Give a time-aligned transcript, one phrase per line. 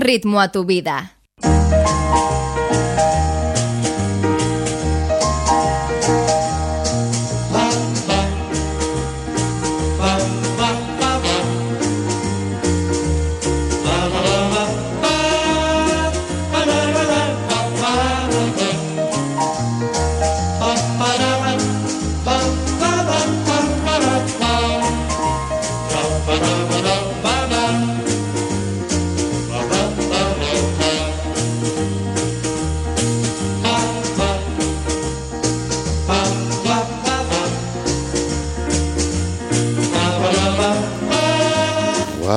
[0.00, 1.19] ritmo a tu vida.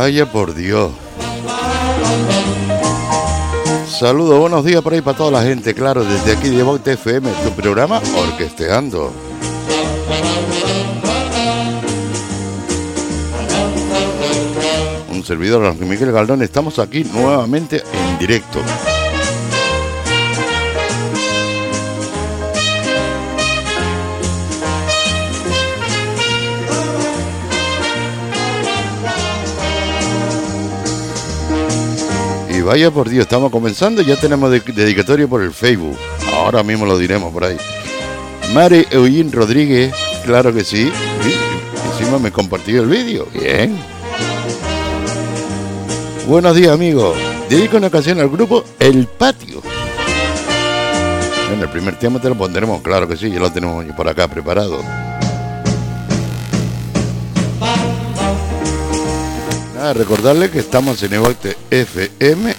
[0.03, 0.91] Vaya por Dios.
[3.87, 7.31] Saludos, buenos días por ahí para toda la gente, claro, desde aquí de Vox FM,
[7.41, 9.13] tu programa Orquesteando.
[15.09, 18.59] Un servidor, Miguel Galdón, estamos aquí nuevamente en directo.
[32.63, 35.97] Vaya por Dios, estamos comenzando, ya tenemos dedicatoria por el Facebook.
[36.33, 37.57] Ahora mismo lo diremos por ahí.
[38.53, 39.93] Mari Eugene Rodríguez,
[40.25, 40.91] claro que sí.
[41.91, 43.27] Encima me compartió el vídeo.
[43.33, 43.77] Bien.
[46.27, 47.17] Buenos días, amigos.
[47.49, 49.61] Dedico una canción al grupo El Patio.
[51.53, 54.27] En el primer tema te lo pondremos, claro que sí, ya lo tenemos por acá
[54.27, 54.81] preparado.
[59.91, 62.55] Recordarle que estamos en Evolte FM.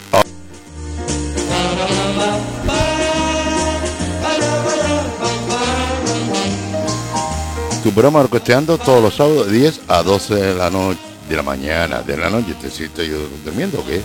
[7.82, 11.42] Tu programa orquesteando todos los sábados de 10 a 12 de la noche, de la
[11.42, 12.54] mañana, de la noche.
[12.60, 14.02] ¿Te siento yo durmiendo o qué?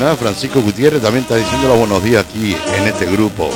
[0.00, 3.50] Francisco Gutiérrez también está diciendo los buenos días aquí en este grupo.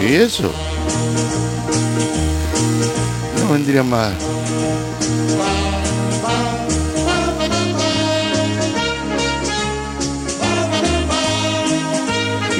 [0.00, 0.50] ¿Y eso?
[3.42, 4.35] No vendría más.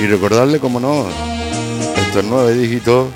[0.07, 1.05] Y recordarle, como no,
[1.97, 3.09] estos nueve dígitos,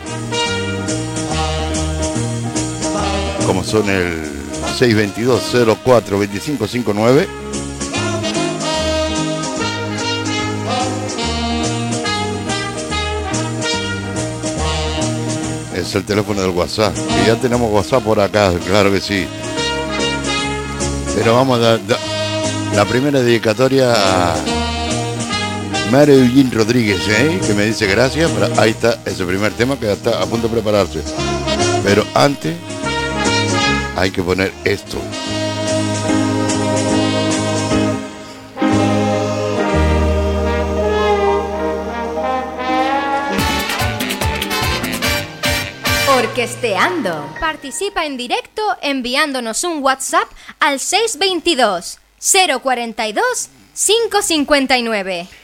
[3.46, 4.28] como son el
[4.76, 7.28] 622 04 2559
[15.76, 16.92] Es el teléfono del WhatsApp.
[17.22, 19.28] Y ya tenemos WhatsApp por acá, claro que sí.
[21.14, 21.80] Pero vamos a dar
[22.74, 24.59] la primera dedicatoria a
[25.92, 27.40] Eugene Rodríguez, ¿eh?
[27.44, 28.30] que me dice gracias.
[28.58, 31.02] ahí está ese primer tema que está a punto de prepararse.
[31.82, 32.54] Pero antes
[33.96, 34.98] hay que poner esto.
[46.16, 47.34] Orquesteando.
[47.40, 50.28] Participa en directo enviándonos un WhatsApp
[50.60, 51.98] al 622
[52.62, 55.39] 042 559.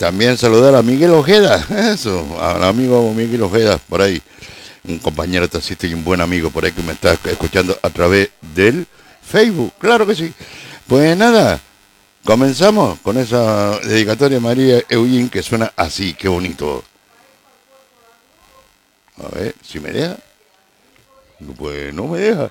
[0.00, 1.62] También saludar a Miguel Ojeda,
[1.92, 4.22] eso, al amigo Miguel Ojeda, por ahí,
[4.82, 8.30] un compañero taxista y un buen amigo por ahí que me está escuchando a través
[8.40, 8.86] del
[9.22, 10.32] Facebook, claro que sí.
[10.86, 11.60] Pues nada,
[12.24, 16.82] comenzamos con esa dedicatoria a María Eugene que suena así, qué bonito.
[19.18, 20.16] A ver, si me deja.
[21.58, 22.50] Pues no me deja.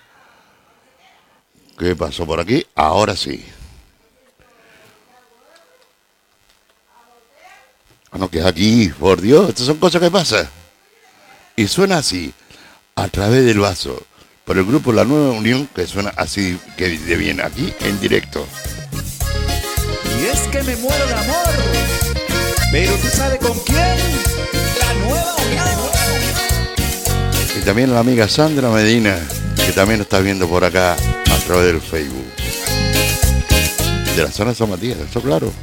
[1.80, 2.64] ¿Qué pasó por aquí?
[2.76, 3.44] Ahora sí.
[8.12, 10.50] Bueno, que aquí, por Dios, estas son cosas que pasan.
[11.56, 12.33] Y suena así,
[12.95, 14.01] a través del vaso,
[14.45, 18.48] por el grupo La Nueva Unión, que suena así, que de bien, aquí en directo.
[20.19, 21.54] Y es que me muero de amor,
[22.72, 23.98] pero tú sabes con quién,
[24.80, 25.68] La Nueva Unión.
[27.57, 29.19] Y también la amiga Sandra Medina,
[29.56, 32.25] que también está viendo por acá a través del Facebook.
[34.16, 35.54] De la zona de San Matías, eso claro.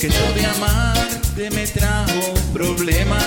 [0.00, 3.24] Porque yo de amarte me trajo problemas.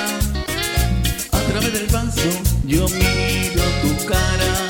[1.33, 2.29] A través del vaso
[2.65, 4.69] yo miro tu cara.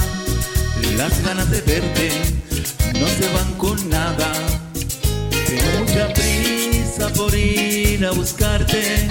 [0.97, 2.09] Las ganas de verte
[2.99, 4.33] no se van con nada.
[5.45, 9.07] Tengo mucha prisa por ir a buscarte.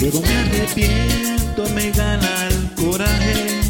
[0.00, 3.60] Luego me arrepiento, me gana el coraje.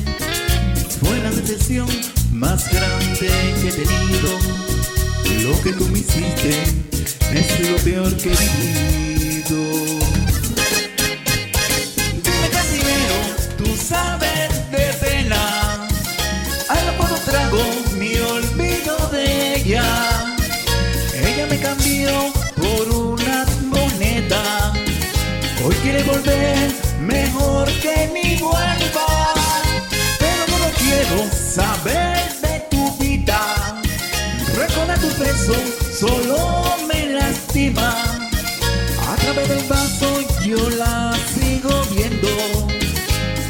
[1.00, 1.86] Fue la decepción
[2.32, 3.28] más grande
[3.60, 5.50] que he tenido.
[5.50, 6.88] Lo que tú me hiciste
[7.34, 9.60] es lo peor que he vivido.
[12.24, 13.18] Dime cantinero,
[13.56, 15.86] tú sabes de pena.
[16.68, 17.62] Algo por un trago,
[17.98, 19.84] mi olvido de ella.
[21.14, 22.10] Ella me cambió
[22.56, 24.72] por unas monedas.
[25.64, 26.70] Hoy quiere volver,
[27.00, 29.34] mejor que ni vuelva.
[30.18, 33.82] Pero no lo quiero saber de tu vida.
[34.56, 35.54] Recordar tu beso
[35.98, 36.97] solo me
[37.66, 42.28] A través del vaso yo la sigo viendo.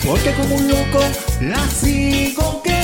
[0.03, 1.01] Porque como un loco
[1.43, 2.78] la sigo queriendo,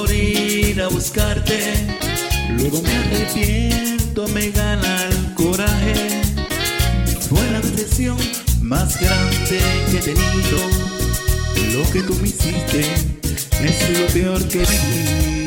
[0.00, 1.58] por ir a buscarte.
[2.56, 6.22] Luego me arrepiento, me gana el coraje.
[7.28, 8.16] Fue la decepción
[8.62, 9.60] más grande
[9.90, 10.58] que he tenido.
[11.74, 12.80] Lo que tú me hiciste
[13.62, 15.39] es lo peor que he vivido.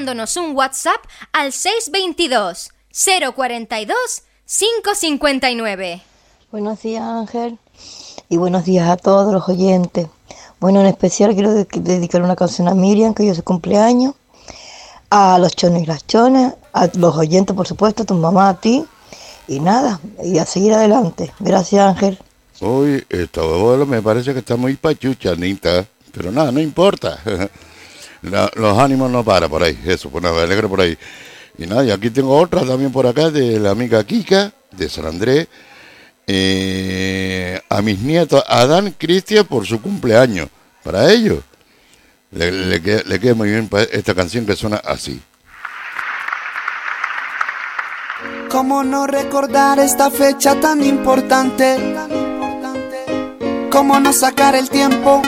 [0.00, 1.00] Enviándonos un WhatsApp
[1.32, 2.70] al 622
[3.34, 3.96] 042
[4.46, 6.02] 559.
[6.50, 7.58] Buenos días Ángel
[8.30, 10.06] y buenos días a todos los oyentes.
[10.58, 14.14] Bueno, en especial quiero de- dedicar una canción a Miriam, que hoy es su cumpleaños,
[15.10, 18.58] a los chones y las chonas, a los oyentes por supuesto, a tu mamá, a
[18.60, 18.84] ti,
[19.48, 21.30] y nada, y a seguir adelante.
[21.40, 22.18] Gracias Ángel.
[22.62, 25.84] Uy, esta abuelo me parece que está muy pachucha, Anita.
[26.12, 27.18] Pero nada, no importa.
[28.22, 29.78] Los ánimos no paran por ahí.
[29.86, 30.96] Eso, pues nada, me alegro por ahí.
[31.58, 35.06] Y nada, y aquí tengo otra también por acá de la amiga Kika, de San
[35.06, 35.48] Andrés.
[36.26, 40.48] Eh, a mis nietos, Adán Cristian, por su cumpleaños.
[40.82, 41.40] Para ellos.
[42.30, 45.20] Le, queda, le queda muy bien esta canción que suena así.
[48.48, 51.76] ¿Cómo no recordar esta fecha tan importante?
[53.70, 55.22] ¿Cómo no sacar el tiempo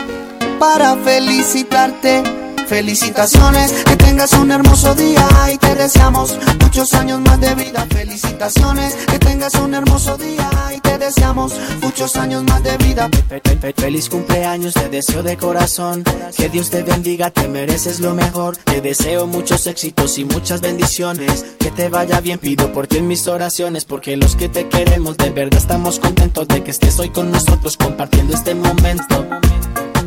[0.59, 2.42] para felicitarte?
[2.67, 7.85] Felicitaciones, que tengas un hermoso día y te deseamos muchos años más de vida.
[7.89, 13.09] Felicitaciones, que tengas un hermoso día y te deseamos muchos años más de vida.
[13.29, 16.03] Fe- fe- fe- Feliz cumpleaños, te deseo de corazón.
[16.35, 18.57] Que Dios te bendiga, te mereces lo mejor.
[18.57, 21.45] Te deseo muchos éxitos y muchas bendiciones.
[21.59, 23.85] Que te vaya bien, pido por ti en mis oraciones.
[23.85, 27.77] Porque los que te queremos, de verdad estamos contentos de que estés hoy con nosotros
[27.77, 29.27] compartiendo este momento.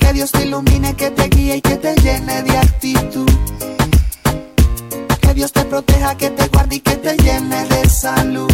[0.07, 3.29] Que Dios te ilumine, que te guíe y que te llene de actitud.
[5.21, 8.53] Que Dios te proteja, que te guarde y que te llene de salud.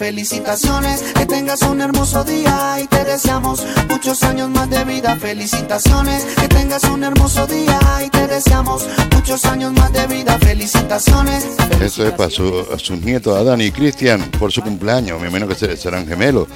[0.00, 5.14] Felicitaciones, que tengas un hermoso día y te deseamos muchos años más de vida.
[5.16, 10.38] Felicitaciones, que tengas un hermoso día y te deseamos muchos años más de vida.
[10.38, 11.48] Felicitaciones.
[11.82, 15.20] Eso es para su- a sus nietos Adán y Cristian por su cumpleaños.
[15.20, 16.48] Me imagino que se- serán gemelos.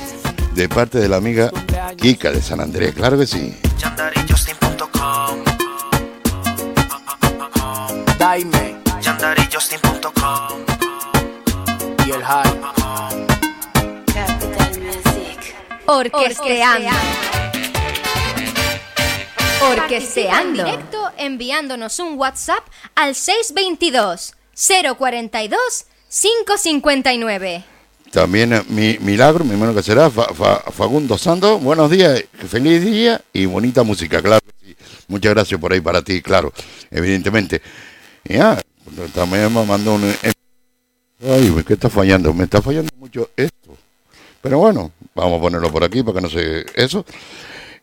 [0.54, 1.50] De parte de la amiga
[1.98, 2.94] Kika de San Andrés.
[2.94, 3.54] Claro que sí.
[8.18, 8.76] Daime
[12.06, 12.93] y el hype
[15.86, 16.88] Orquesteando.
[19.70, 20.60] Orquesteando.
[20.60, 22.64] En directo enviándonos un WhatsApp
[22.94, 24.34] al 622
[24.98, 25.58] 042
[26.08, 27.64] 559.
[28.12, 31.58] También eh, mi milagro, me imagino que será Fa- Fa- Fagundo Sando.
[31.58, 34.40] Buenos días, feliz día y bonita música, claro.
[34.62, 34.76] sí.
[35.08, 36.52] Muchas gracias por ahí para ti, claro,
[36.90, 37.60] evidentemente.
[38.24, 38.60] Ya,
[39.14, 40.14] también me mandó un...
[41.26, 42.32] Ay, ¿qué está fallando?
[42.32, 43.76] Me está fallando mucho esto.
[44.40, 46.66] Pero bueno, vamos a ponerlo por aquí para que no se...
[46.74, 47.04] Eso.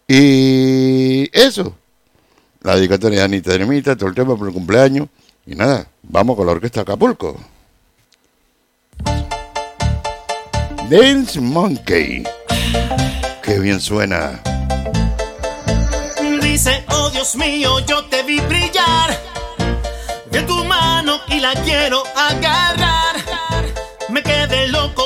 [0.08, 1.76] Y eso.
[2.62, 5.08] La dedicatoria de Anita Ermita, todo el tema por el cumpleaños.
[5.46, 7.40] Y nada, vamos con la orquesta Acapulco.
[10.90, 12.24] Dance Monkey.
[13.42, 14.42] Qué bien suena.
[16.42, 19.18] Dice, oh Dios mío, yo te vi brillar
[20.32, 23.16] de tu mano y la quiero agarrar.
[24.10, 25.01] Me quedé loco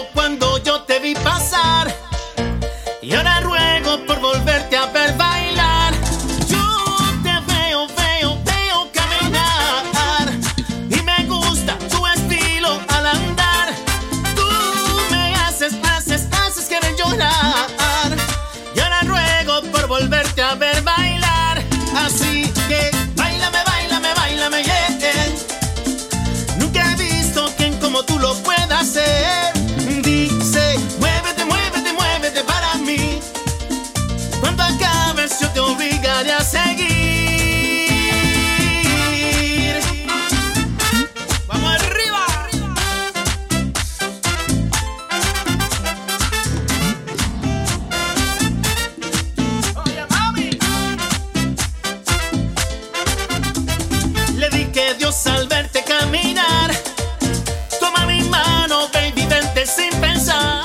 [3.16, 3.55] y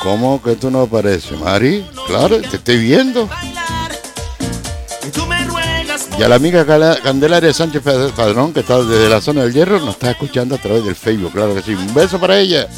[0.03, 1.85] ¿Cómo que tú no apareces, Mari?
[2.07, 3.29] Claro, te estoy viendo.
[6.19, 6.67] Y a la amiga
[7.03, 7.83] Candelaria Sánchez
[8.17, 11.33] Padrón, que está desde la zona del hierro, nos está escuchando a través del Facebook.
[11.33, 11.75] Claro que sí.
[11.75, 12.69] Un beso para ella.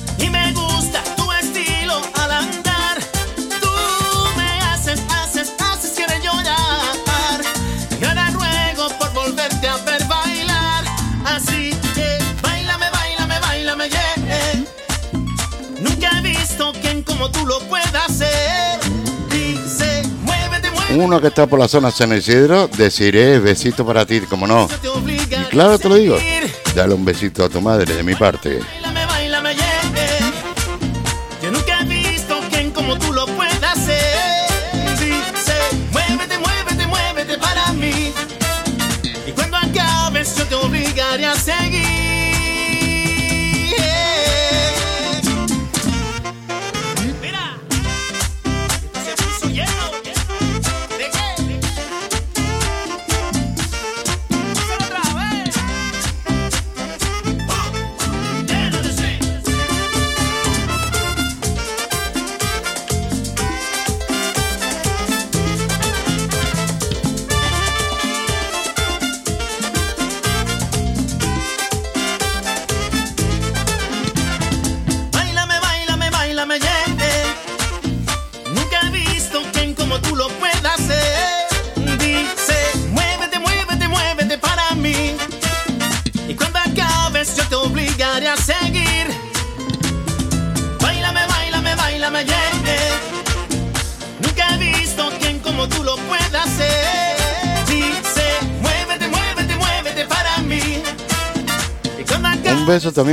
[21.03, 24.69] Uno que está por la zona San Isidro, deciré besito para ti, como no.
[25.09, 26.17] Y claro, te lo digo.
[26.77, 28.61] Dale un besito a tu madre de mi parte.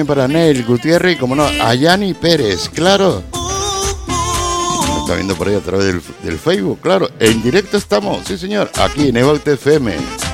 [0.05, 3.23] Para Neil Gutiérrez como no, a Yani Pérez, claro.
[5.01, 7.09] Está viendo por ahí a través del, del Facebook, claro.
[7.19, 10.28] En directo estamos, sí señor, aquí en Evolte FM.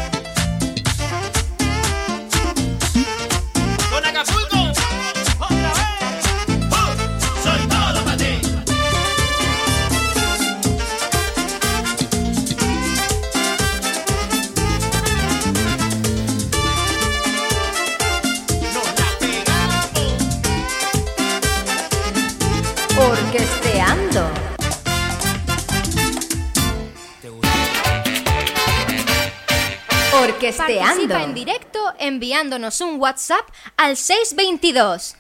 [32.39, 35.15] Enviándonos un WhatsApp al 622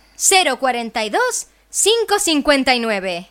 [0.59, 3.29] 042 559.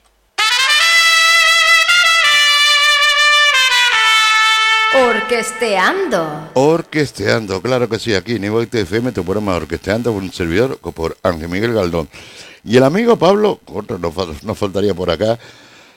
[5.25, 6.51] Orquesteando.
[6.55, 11.49] Orquesteando, claro que sí, aquí en Evolte FM, tu programa Orquesteando, un servidor por Ángel
[11.49, 12.09] Miguel Galdón.
[12.65, 15.39] Y el amigo Pablo, otro nos, fal- nos faltaría por acá.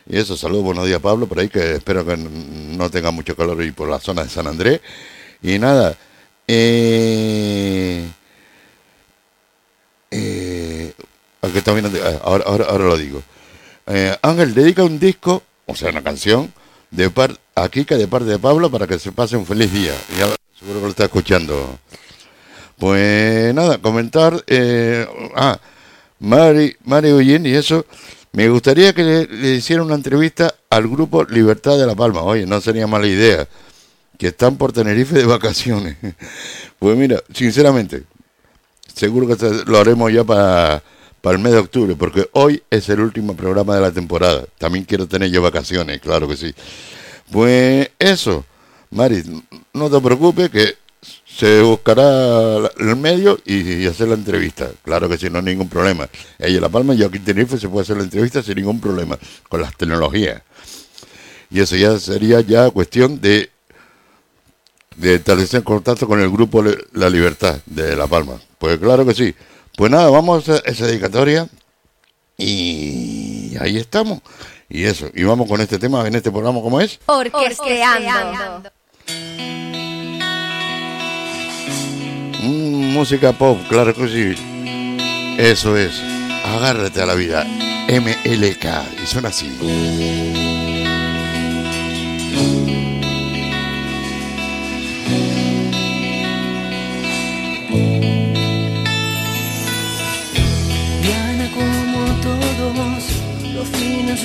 [0.10, 3.64] Y eso, saludos, buenos días Pablo, por ahí que espero que no tenga mucho calor
[3.64, 4.82] y por la zona de San Andrés.
[5.42, 5.96] Y nada,
[6.48, 8.08] eh,
[10.12, 10.94] eh,
[11.42, 13.22] aquí ah, ahora, ahora, lo digo.
[13.88, 16.54] Eh, Ángel dedica un disco, o sea, una canción,
[16.92, 19.94] de par, a Kika de parte de Pablo para que se pase un feliz día.
[20.18, 21.80] Y ahora seguro que lo está escuchando.
[22.78, 24.44] Pues nada, comentar.
[24.48, 25.60] eh, ah,
[26.20, 27.86] Mari, Mari y eso.
[28.34, 32.22] Me gustaría que le, le hiciera una entrevista al grupo Libertad de La Palma.
[32.22, 33.48] Oye, no sería mala idea.
[34.18, 35.98] Que están por Tenerife de vacaciones.
[36.80, 38.04] Pues mira, sinceramente,
[38.94, 40.84] seguro que lo haremos ya para,
[41.22, 44.46] para el mes de octubre, porque hoy es el último programa de la temporada.
[44.60, 46.54] También quiero tener yo vacaciones, claro que sí.
[47.32, 48.46] Pues eso,
[48.92, 49.24] Mari,
[49.74, 50.76] no te preocupes que
[51.26, 54.72] se buscará el medio y, hacer la entrevista.
[54.84, 56.10] Claro que sí, no hay ningún problema.
[56.40, 59.18] Ella La Palma y aquí en Tenerife se puede hacer la entrevista sin ningún problema,
[59.50, 60.42] con las tecnologías.
[61.50, 63.52] Y eso ya sería ya cuestión de
[64.98, 66.64] de establecer contacto con el grupo
[66.94, 68.40] La Libertad de La Palma.
[68.58, 69.34] Pues claro que sí.
[69.76, 71.48] Pues nada, vamos a esa dedicatoria
[72.36, 74.22] y ahí estamos.
[74.70, 77.00] Y eso, y vamos con este tema en este programa, ¿cómo es?
[77.06, 78.70] Orquesteando.
[82.42, 85.36] Mm, música pop, claro que sí.
[85.38, 86.02] Eso es,
[86.44, 87.46] agárrate a la vida.
[87.88, 88.66] MLK,
[89.02, 90.37] y suena así.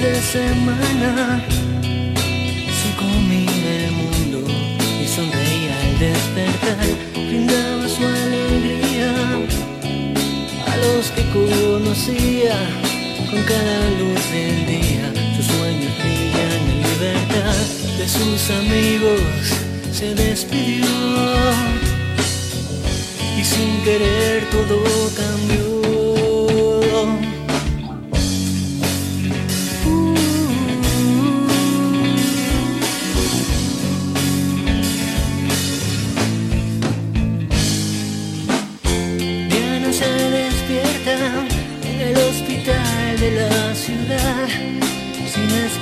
[0.03, 1.41] De semana
[2.81, 4.41] se comía el mundo
[5.01, 9.13] y sonreía al despertar, brindaba su alegría
[10.67, 12.59] a los que conocía
[13.31, 15.07] con cada luz del día.
[15.37, 17.65] Sus sueños brillan en libertad,
[17.97, 19.21] de sus amigos
[19.93, 20.87] se despidió
[23.39, 24.83] y sin querer todo
[25.17, 25.82] cambió.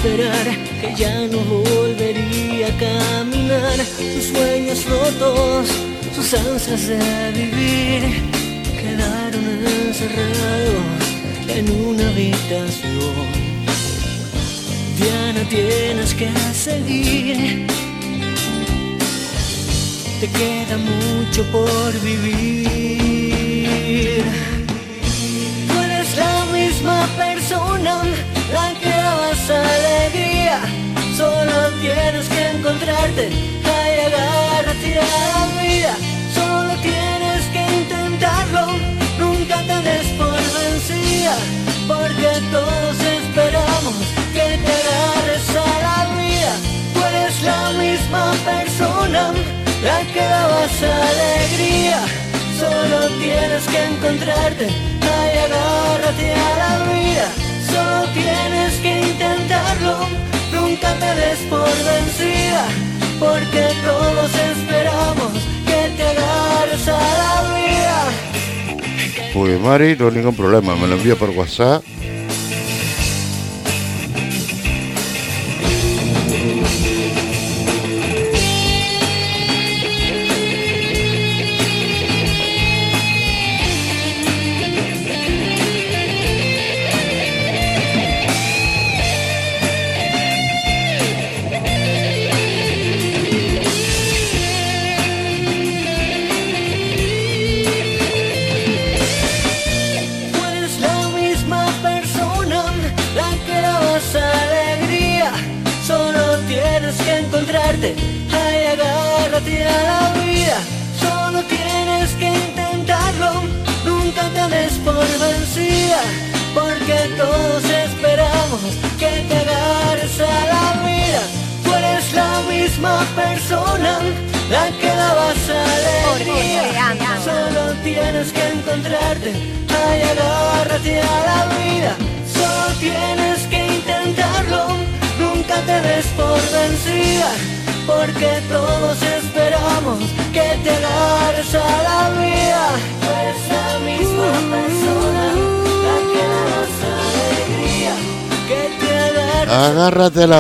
[0.00, 0.46] Esperar
[0.80, 3.76] que ya no volvería a caminar.
[4.14, 5.68] Sus sueños rotos,
[6.14, 8.02] sus ansias de vivir
[8.80, 9.44] quedaron
[9.86, 11.00] encerrados
[11.48, 13.26] en una habitación.
[14.96, 17.66] Diana, tienes que seguir.
[20.20, 23.04] Te queda mucho por vivir.
[25.68, 28.02] Tú eres la misma persona,
[28.52, 30.60] la que dabas alegría.
[31.16, 33.28] Solo tienes que encontrarte,
[33.78, 35.94] ay, agárrate a la vida.
[36.34, 38.66] Solo tienes que intentarlo,
[39.18, 41.36] nunca te des por vencida.
[41.86, 43.96] Porque todos esperamos
[44.32, 46.52] que te agarres a la vida.
[46.94, 49.32] Tú eres la misma persona,
[49.82, 52.00] la que dabas alegría.
[52.58, 57.30] Solo tienes que encontrarte, ay, agárrate a la vida.
[57.72, 59.96] Solo tienes que intentarlo,
[60.52, 62.66] nunca te des por vencida.
[63.18, 65.33] Porque todos esperamos
[65.66, 67.98] que te agarres a la vida.
[69.35, 71.85] Pues Mari, no hay ningún problema, me lo envía por WhatsApp.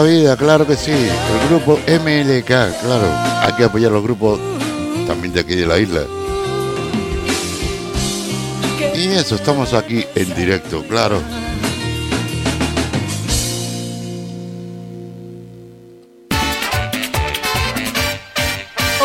[0.02, 0.92] La vida, claro que sí.
[0.92, 3.06] El grupo MLK, claro.
[3.42, 4.38] Hay que apoyar los grupos
[5.06, 6.02] también de aquí de la isla.
[8.94, 11.20] Y eso, estamos aquí en directo, claro.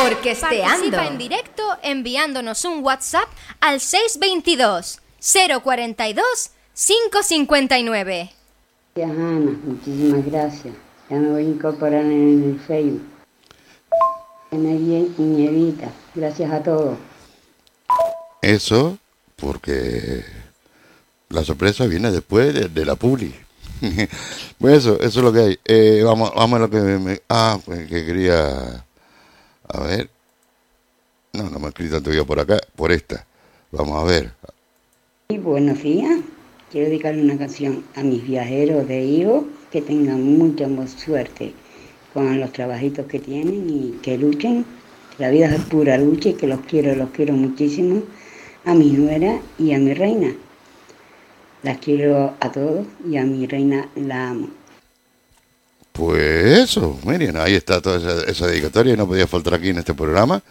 [0.05, 0.65] Orquesteando.
[0.67, 3.27] Participa en directo enviándonos un WhatsApp
[3.59, 5.01] al 622
[5.63, 8.31] 042 559.
[8.95, 9.51] Gracias, Ana.
[9.65, 10.84] Muchísimas gracias.
[11.09, 13.03] Ya me voy a incorporar en el Facebook.
[14.51, 15.91] Energía.
[16.15, 16.97] Gracias a todos.
[18.41, 18.97] Eso,
[19.35, 20.23] porque
[21.29, 23.35] la sorpresa viene después de, de la publi.
[24.59, 25.59] pues eso, eso es lo que hay.
[25.65, 27.21] Eh, vamos, vamos a lo que me...
[27.29, 28.83] Ah, pues que quería...
[29.67, 30.09] A ver.
[31.33, 33.25] No, no me he escrito todavía por acá, por esta.
[33.71, 34.31] Vamos a ver.
[35.29, 36.19] Y buenos días.
[36.71, 41.51] Quiero dedicarle una canción a mis viajeros de hijos que tengan mucha mu- suerte
[42.13, 44.65] con los trabajitos que tienen y que luchen.
[45.17, 48.01] La vida es pura lucha y que los quiero, los quiero muchísimo.
[48.63, 50.33] A mi nuera y a mi reina.
[51.61, 54.47] Las quiero a todos y a mi reina la amo.
[55.91, 59.79] Pues eso, miren, ahí está toda esa, esa dedicatoria y no podía faltar aquí en
[59.79, 60.41] este programa.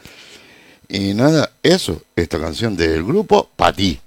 [0.86, 3.98] Y nada, eso, esta canción del grupo Pati.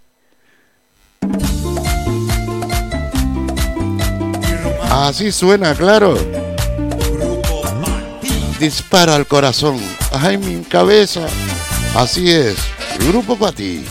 [4.99, 6.17] Así suena, claro.
[8.59, 9.79] Dispara al corazón.
[10.11, 11.27] Ay, mi cabeza.
[11.93, 12.55] Así es,
[13.07, 13.85] grupo Pati.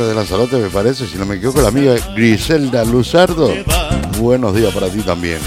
[0.00, 3.52] De Lanzarote, me parece, si no me equivoco, la amiga Griselda Luzardo.
[4.18, 5.38] Buenos días para ti también.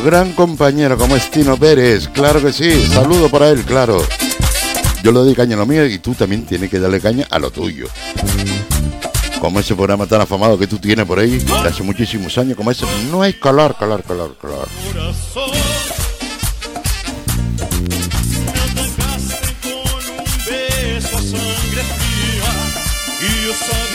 [0.00, 4.00] Gran compañero como es Tino Pérez, claro que sí, saludo para él, claro.
[5.02, 7.38] Yo le doy caña a lo mío y tú también tienes que darle caña a
[7.38, 7.86] lo tuyo.
[9.40, 12.70] Como ese programa tan afamado que tú tienes por ahí, de hace muchísimos años, como
[12.70, 13.58] ese, no hay fría
[23.20, 23.91] y yo sabía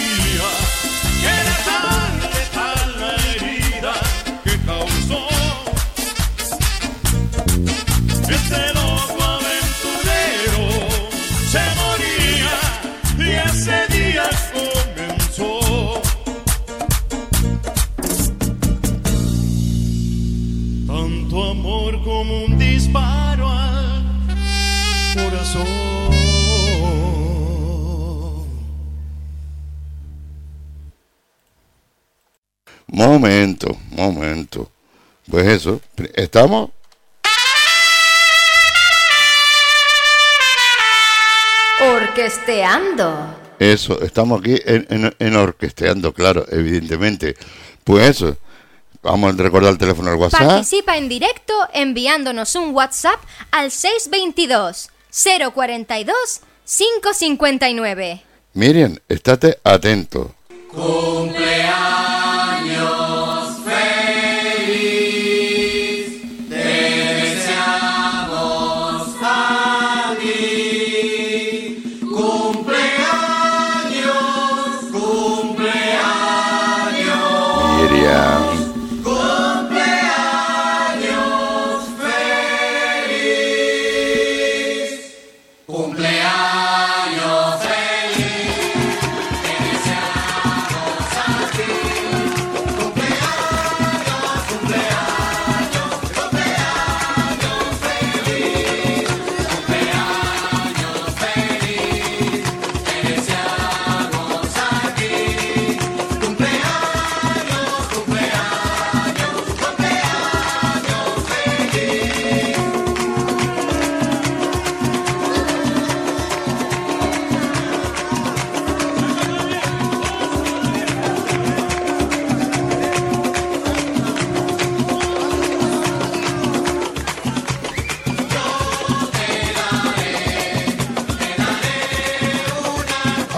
[32.98, 34.72] Momento, momento.
[35.30, 35.80] Pues eso,
[36.16, 36.72] estamos.
[42.08, 43.36] Orquesteando.
[43.60, 47.36] Eso, estamos aquí en, en- en orquesteando, claro, evidentemente.
[47.84, 48.38] Pues eso,
[49.02, 50.42] vamos a recordar el teléfono del WhatsApp.
[50.48, 53.20] Participa en directo enviándonos un WhatsApp
[53.52, 54.90] al 622
[55.54, 56.16] 042
[56.66, 58.24] 559.
[58.54, 60.34] Miriam, estate atento.
[60.74, 62.07] Miriam.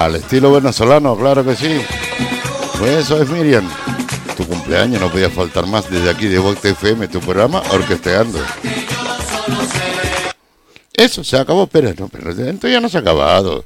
[0.10, 1.82] Al estilo venezolano, claro que sí.
[2.80, 3.70] Pues eso es Miriam.
[4.36, 8.40] Tu cumpleaños no podía faltar más desde aquí de Vox FM, tu programa Orquesteando.
[10.94, 13.66] Eso, se acabó, pero no, pero esto ya no se ha acabado.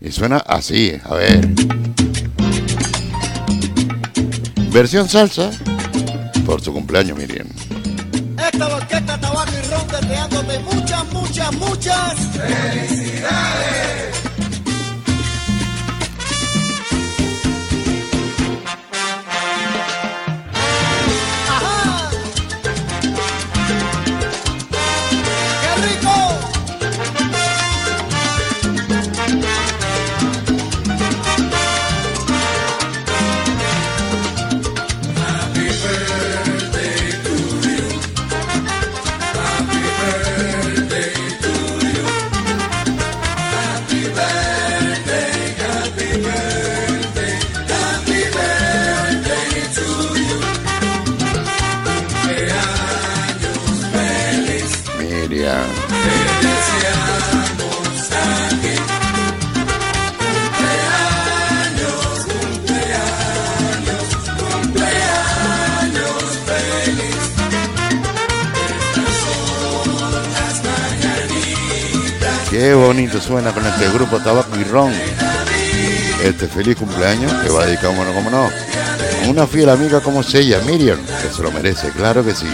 [0.00, 1.46] Y suena así, a ver.
[4.72, 5.52] Versión salsa
[6.44, 7.46] por su cumpleaños, Miriam.
[8.52, 13.75] Esta orquesta tabaco y ron deseándote muchas, muchas, muchas felicidades.
[73.78, 74.90] Este grupo Tabaco y Ron.
[76.24, 78.48] Este feliz cumpleaños que va dedicado, bueno, como no,
[79.28, 82.48] una fiel amiga como es ella, Miriam, que se lo merece, claro que sí.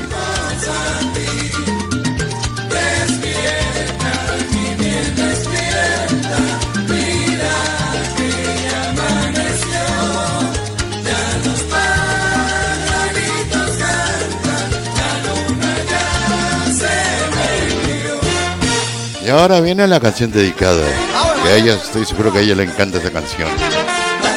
[19.33, 20.85] Ahora viene la canción dedicada.
[21.43, 23.49] Que a ella, estoy seguro que a ella le encanta esa canción.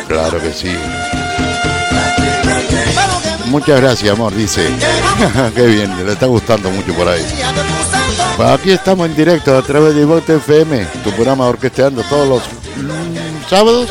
[0.07, 0.75] Claro que sí.
[3.47, 4.67] Muchas gracias, amor, dice.
[5.55, 7.23] Qué bien, le está gustando mucho por ahí.
[8.53, 12.43] Aquí estamos en directo a través de Vote FM, tu programa orquesteando todos los
[13.49, 13.89] sábados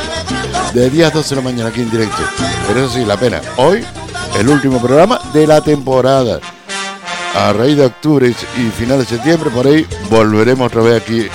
[0.75, 2.23] de 10 a 12 de la mañana aquí en directo.
[2.67, 3.41] Pero eso sí, la pena.
[3.57, 3.85] Hoy,
[4.39, 6.41] el último programa de la temporada.
[7.35, 11.27] A raíz de octubre y final de septiembre, por ahí volveremos otra vez aquí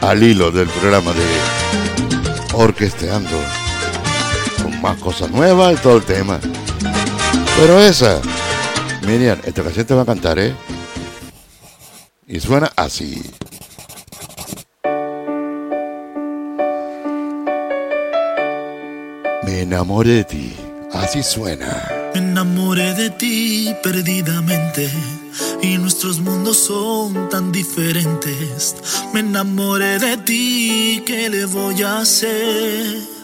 [0.00, 1.24] al hilo del programa de
[2.54, 3.36] orquesteando.
[4.62, 6.38] Con más cosas nuevas y todo el tema.
[7.58, 8.20] Pero esa,
[9.06, 10.54] Miriam, esta canción te va a cantar, ¿eh?
[12.28, 13.20] Y suena así.
[19.42, 20.56] Me enamoré de ti.
[20.92, 21.88] Así suena.
[22.14, 24.90] Me enamoré de ti perdidamente
[25.62, 28.76] y nuestros mundos son tan diferentes.
[29.12, 33.19] Me enamoré de ti, ¿qué le voy a hacer?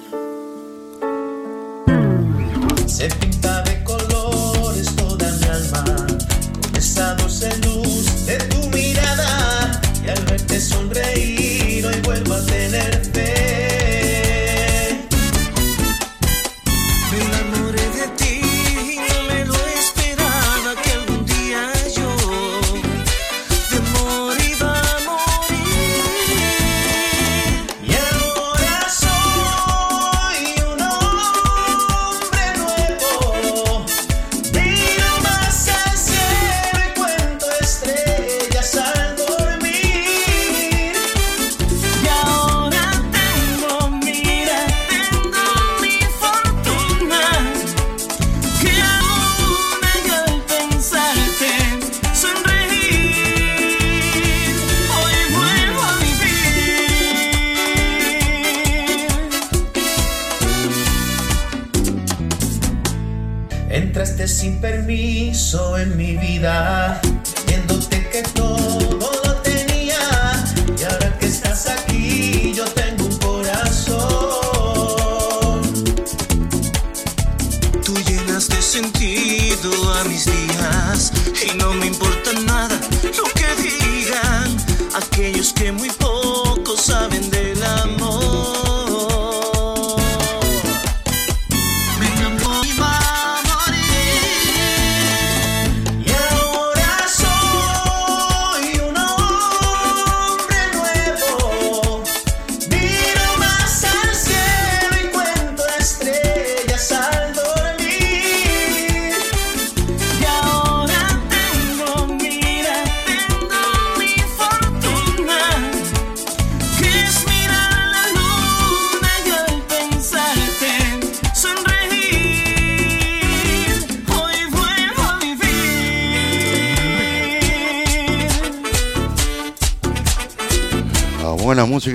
[64.08, 67.00] Entraste sin permiso en mi vida,
[67.44, 69.98] viéndote que todo lo tenía.
[70.78, 74.22] Y ahora que estás aquí, yo tengo un corazón.
[77.84, 81.12] Tú llenas de sentido a mis días
[81.44, 84.56] y no me importa nada lo que digan
[84.94, 85.90] aquellos que muy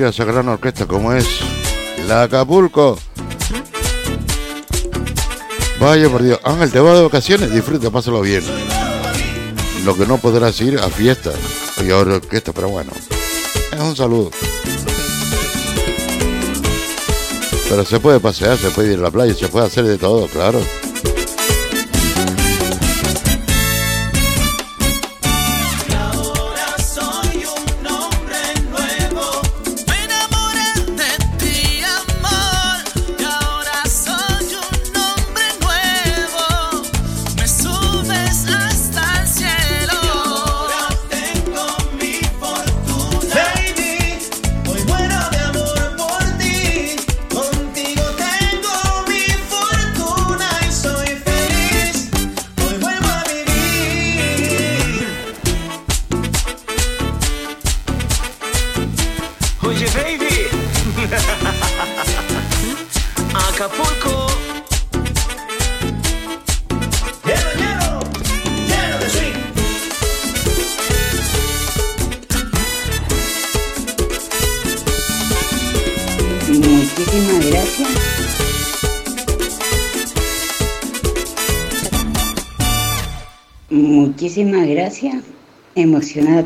[0.01, 1.27] música de esa gran orquesta como es
[2.07, 2.97] la Acapulco.
[5.79, 6.39] Vaya por Dios.
[6.43, 8.43] Ángel, te vas de vacaciones, disfruta, pásalo bien.
[9.85, 11.35] Lo que no podrás ir a fiestas.
[11.85, 12.91] Y ahora orquesta, pero bueno.
[13.71, 14.31] Es un saludo.
[17.69, 20.27] Pero se puede pasear, se puede ir a la playa, se puede hacer de todo,
[20.27, 20.59] claro.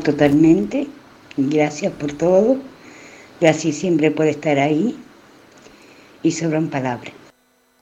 [0.02, 0.88] Totalmente.
[1.36, 2.58] Gracias por todo.
[3.40, 4.96] Gracias siempre por estar ahí.
[6.22, 7.12] Y sobran palabras.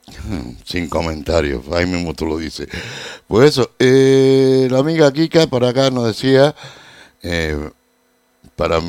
[0.65, 2.67] Sin comentarios, ahí mismo tú lo dices.
[3.27, 6.55] Pues eso, eh, la amiga Kika por acá nos decía,
[7.23, 7.71] eh,
[8.55, 8.81] para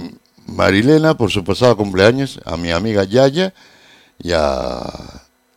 [0.46, 3.54] Marilena por su pasado cumpleaños, a mi amiga Yaya
[4.18, 4.80] y a,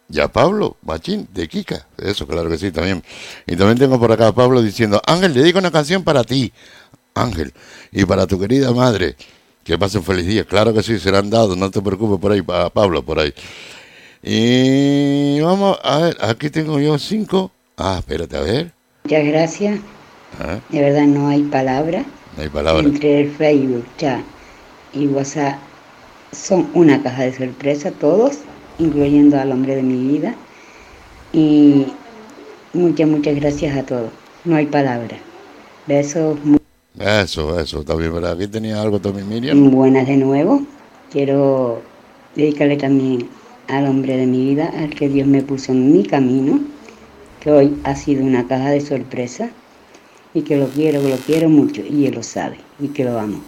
[0.09, 1.87] y Pablo Machín de Kika.
[1.97, 3.03] Eso, claro que sí, también.
[3.45, 6.51] Y también tengo por acá a Pablo diciendo, Ángel, dedico una canción para ti,
[7.21, 7.53] Ángel,
[7.91, 9.15] y para tu querida madre.
[9.63, 10.45] Que pasen feliz día.
[10.45, 13.33] Claro que sí, serán dados, no te preocupes por ahí, para Pablo, por ahí.
[14.23, 17.51] Y vamos a ver, aquí tengo yo cinco.
[17.77, 18.71] Ah, espérate, a ver.
[19.03, 19.79] Muchas gracias.
[20.39, 22.03] Ah, De verdad no hay palabra.
[22.35, 22.81] no hay palabra.
[22.83, 24.21] Entre el Facebook, chat
[24.93, 25.59] y WhatsApp
[26.31, 28.39] son una caja de sorpresa todos,
[28.79, 30.35] incluyendo al hombre de mi vida.
[31.31, 31.87] Y
[32.73, 34.11] muchas, muchas gracias a todos.
[34.45, 35.17] No hay palabra.
[35.87, 36.37] Besos
[36.99, 38.33] Eso, eso, también, ¿verdad?
[38.33, 39.71] Aquí tenía algo también, Miriam.
[39.71, 40.63] buenas de nuevo.
[41.11, 41.81] Quiero
[42.35, 43.29] dedicarle también
[43.67, 46.59] al hombre de mi vida, al que Dios me puso en mi camino,
[47.39, 49.49] que hoy ha sido una caja de sorpresa
[50.33, 53.17] y que lo quiero, que lo quiero mucho y él lo sabe y que lo
[53.17, 53.41] amo.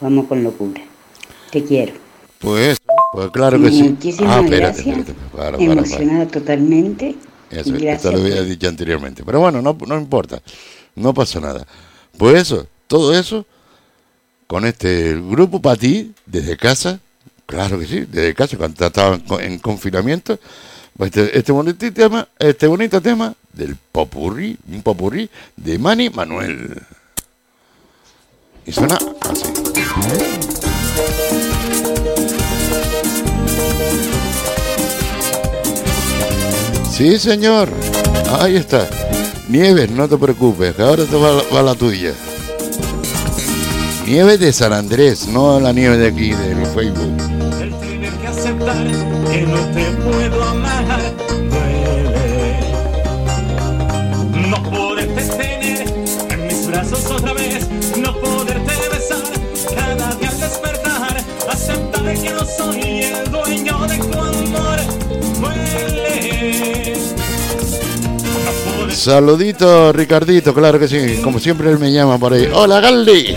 [0.00, 0.82] Lo amo con locura.
[1.50, 1.92] Te quiero.
[2.38, 2.76] Pues,
[3.12, 3.82] pues claro que sí.
[3.84, 4.86] Muchísimas Ah, espérate, gracias.
[4.98, 5.12] espérate.
[5.34, 5.72] Para, para, para.
[5.72, 7.16] Emocionada totalmente.
[7.50, 8.38] Eso, y esto lo gracias.
[8.38, 9.22] había dicho anteriormente.
[9.24, 10.40] Pero bueno, no, no importa.
[10.96, 11.66] No pasa nada.
[12.16, 13.46] Pues eso, todo eso,
[14.48, 16.98] con este grupo para ti, desde casa,
[17.46, 20.40] claro que sí, desde casa, cuando estaba en, co- en confinamiento,
[20.96, 26.82] pues este, este bonito tema, este bonito tema del popurrí, un popurrí de Manny Manuel.
[28.66, 30.50] Y suena así.
[36.90, 37.68] Sí, señor.
[38.40, 38.86] Ahí está.
[39.48, 42.12] Nieves, no te preocupes, que ahora te va, va la tuya.
[44.06, 47.16] Nieve de San Andrés, no la nieve de aquí, del Facebook.
[47.60, 48.86] El tener que aceptar
[49.30, 51.00] que no te puedo amar
[51.48, 52.60] duele.
[54.48, 55.86] No poderte tener
[56.30, 57.68] en mis brazos otra vez,
[58.02, 59.22] no poderte besar
[59.76, 61.16] cada día al despertar,
[61.48, 64.80] aceptar que no soy el dueño de tu amor
[65.40, 66.96] duele.
[68.90, 71.20] Saludito, Ricardito, claro que sí.
[71.22, 72.48] Como siempre él me llama por ahí.
[72.52, 73.36] Hola, Galdi.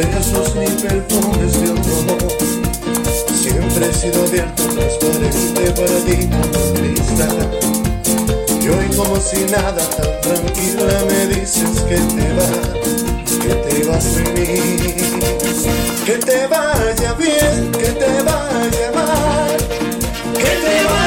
[0.00, 2.28] Besos ni perfumes de otro.
[3.34, 7.36] Siempre he sido abierto, transparente para ti como cristal.
[8.62, 12.60] Y hoy como si nada, tan tranquila me dices que te vas,
[13.42, 14.94] que te vas de mí.
[16.06, 19.56] Que te vaya bien, que te vaya mal,
[20.34, 20.99] que te vaya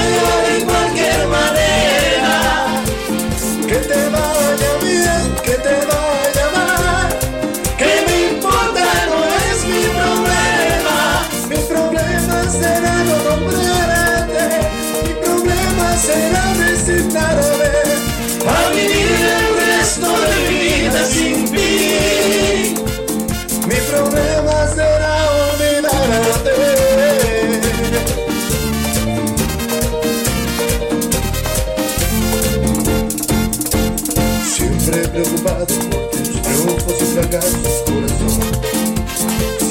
[36.12, 38.40] tus triunfos y fracasos, corazón.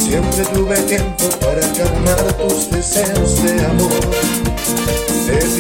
[0.03, 4.42] Siempre tuve tiempo para calmar tus deseos de amor.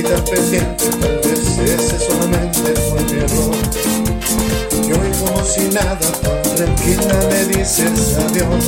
[0.02, 3.56] Tan pendiente, tal vez ese solamente fue mi error.
[4.72, 8.64] Y hoy como si nada, tan tranquila me dices adiós.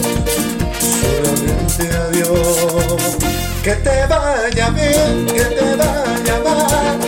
[1.00, 3.16] Solamente adiós.
[3.62, 6.98] Que te vaya bien, que te vaya mal.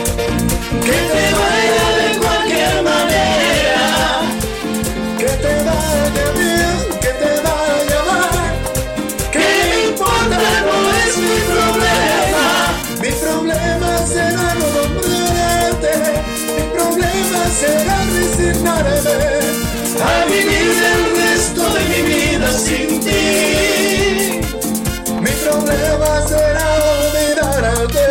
[0.83, 1.36] Que te
[17.59, 18.91] será resignarme
[19.99, 24.41] a vivir el resto de mi vida sin ti.
[25.19, 26.67] Mi problema será
[26.99, 28.07] olvidarte.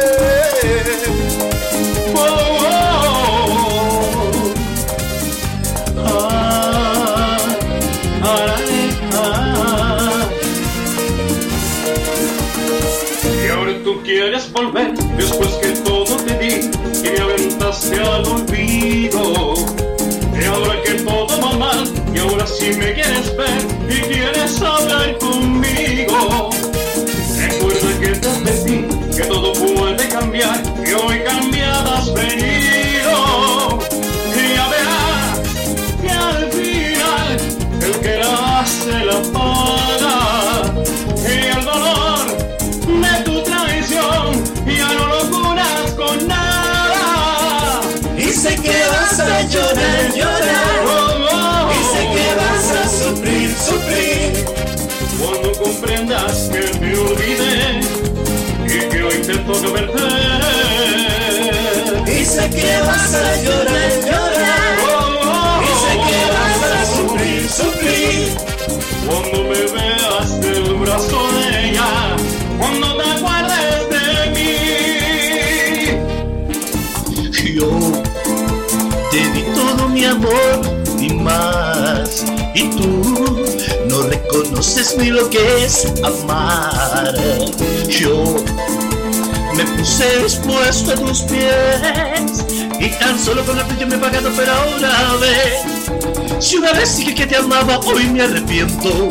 [2.14, 2.20] Oh,
[2.58, 3.04] oh,
[3.60, 4.54] oh.
[5.96, 7.38] Ah,
[8.22, 8.56] ah,
[9.14, 10.28] ah.
[13.44, 16.52] Y ahora tú quieres volver después que todo te di
[17.04, 18.55] y me aventaste al olvido
[19.08, 25.16] y ahora que todo va mal y ahora sí me quieres ver y quieres hablar
[25.18, 26.50] conmigo.
[27.38, 28.84] Recuerda que te advertí
[29.16, 33.78] que todo puede cambiar y hoy cambiada has venido.
[34.34, 35.38] Y ya verás
[36.02, 37.38] que al final
[37.82, 39.55] el que hace la paga
[48.46, 51.68] Sé que vas a llorar, llorar.
[51.90, 54.44] Sé que vas a sufrir, sufrir.
[55.18, 57.80] Cuando comprendas que te olvidé
[58.66, 59.98] y que hoy te toca verte.
[62.24, 64.55] Sé que vas a llorar, llorar.
[80.16, 80.60] Amor
[80.98, 82.24] y más.
[82.54, 83.44] Y tú
[83.88, 87.14] no reconoces ni lo que es amar.
[87.88, 88.36] Yo
[89.54, 92.44] me puse expuesto a tus pies
[92.80, 96.40] y tan solo con la yo me he pagado, pero ahora ve.
[96.40, 99.10] Si una vez dije que te amaba, hoy me arrepiento.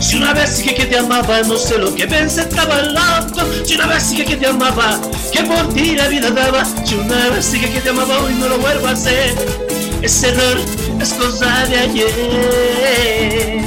[0.00, 3.42] Si una vez dije que te amaba, no sé lo que pensé, estaba loco.
[3.64, 4.98] Si una vez dije que te amaba,
[5.30, 6.64] que por ti la vida daba.
[6.84, 9.69] Si una vez dije que te amaba, hoy no lo vuelvo a hacer.
[10.02, 10.58] Ese error
[10.98, 13.60] es cosa de ayer.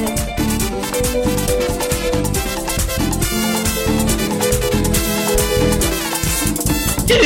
[7.07, 7.17] Yo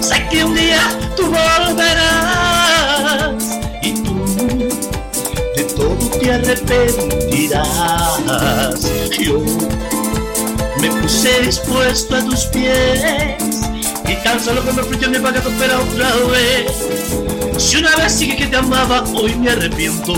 [0.00, 0.80] sé que un día
[1.16, 2.00] tú volverás
[3.82, 4.24] y tú
[5.56, 7.68] de todo te arrepentirás.
[9.20, 9.38] Yo
[10.80, 13.04] me puse dispuesto a tus pies
[14.08, 17.41] y tan solo fui yo me pagado pero otra vez.
[17.58, 20.14] Si una vez dije que te amaba, hoy me arrepiento.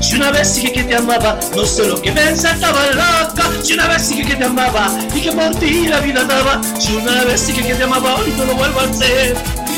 [0.00, 3.50] Si una vez dije que te amaba, no sé lo que pensé, estaba loca.
[3.62, 6.60] Si una vez dije que te amaba y que por ti la vida daba.
[6.78, 9.36] Si una vez dije que te amaba, hoy no lo vuelvo a hacer.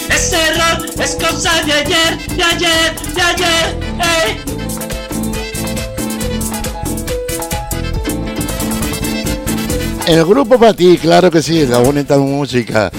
[0.08, 3.78] Ese error es cosa de ayer, de ayer, de ayer.
[4.26, 4.52] ey.
[10.06, 12.90] El grupo para ti, claro que sí, la bonita música.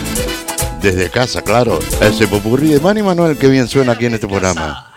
[0.84, 1.79] Desde casa, claro.
[2.01, 4.93] Ese popurrí de Manny Manuel que bien suena aquí en este programa.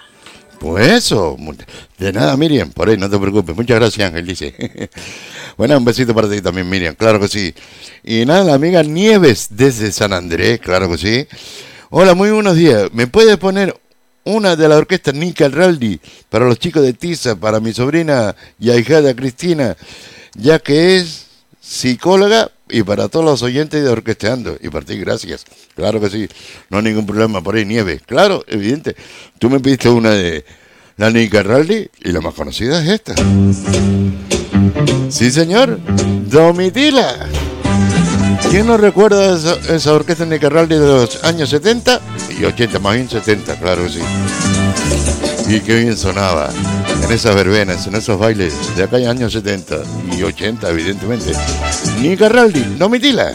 [0.59, 1.37] Pues eso,
[1.97, 3.55] de nada Miriam, por ahí no te preocupes.
[3.55, 4.91] Muchas gracias Ángel, dice.
[5.57, 7.55] bueno, un besito para ti también Miriam, claro que sí.
[8.03, 11.28] Y nada, la amiga Nieves desde San Andrés, claro que sí.
[11.91, 12.89] Hola, muy buenos días.
[12.93, 13.80] ¿Me puedes poner
[14.24, 18.70] una de la orquesta Nica Raldi para los chicos de Tiza, para mi sobrina y
[18.70, 19.76] ahijada Cristina,
[20.34, 21.26] ya que es
[21.61, 24.57] psicóloga y para todos los oyentes de Orquesteando.
[24.61, 25.45] Y para ti, gracias.
[25.75, 26.29] Claro que sí,
[26.71, 28.01] no hay ningún problema por ahí, Nieve.
[28.05, 28.97] Claro, evidente.
[29.39, 30.45] Tú me pediste una de
[30.97, 33.14] la Nica Raldi y la más conocida es esta.
[35.11, 35.79] Sí, señor,
[36.29, 37.29] Domitila.
[38.51, 42.01] ¿Quién no recuerda esa, esa orquesta Nica Raldi de los años 70
[42.39, 44.01] y 80, más bien 70, claro que sí?
[45.49, 46.51] Y qué bien sonaba
[47.03, 49.76] en esas verbenas, en esos bailes de acá en años 70
[50.16, 51.32] y 80, evidentemente.
[52.01, 53.32] Nica Raldi, Domitila.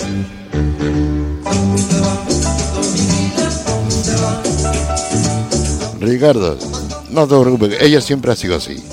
[6.01, 6.57] Ricardo,
[7.11, 8.83] no te preocupes, ella siempre ha sido así.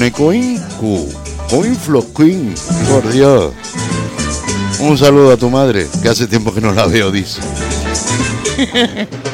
[0.00, 1.08] Con el Queen Q.
[1.50, 2.54] Queen Flo Queen.
[2.88, 3.52] Por Dios.
[4.78, 7.42] Un saludo a tu madre, que hace tiempo que no la veo, dice.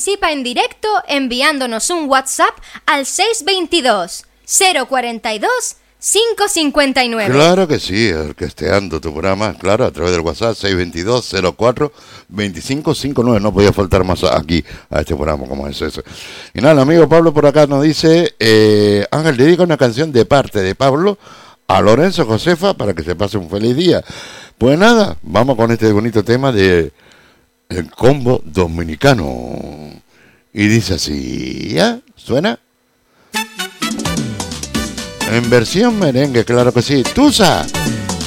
[0.00, 2.54] Participa en directo enviándonos un WhatsApp
[2.86, 4.24] al 622
[4.88, 5.50] 042
[5.98, 7.30] 559.
[7.30, 13.42] Claro que sí, orquesteando tu programa, claro, a través del WhatsApp 622-04-2559.
[13.42, 16.02] No podía faltar más aquí a este programa como es ese.
[16.54, 20.24] Y nada, el amigo Pablo por acá nos dice, eh, Ángel, dedica una canción de
[20.24, 21.18] parte de Pablo
[21.68, 24.02] a Lorenzo Josefa para que se pase un feliz día.
[24.56, 26.90] Pues nada, vamos con este bonito tema de
[27.70, 29.22] el combo dominicano.
[30.52, 32.00] Y dice así, ¿ya?
[32.16, 32.58] ¿Suena?
[35.30, 37.04] En versión merengue, claro que sí.
[37.14, 37.64] Tusa,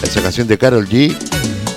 [0.02, 1.16] esa canción de Carol G.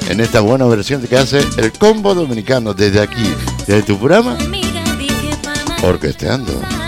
[0.08, 3.34] En esta buena versión que hace el combo dominicano desde aquí,
[3.66, 4.38] desde tu programa,
[5.82, 6.86] orquesteando.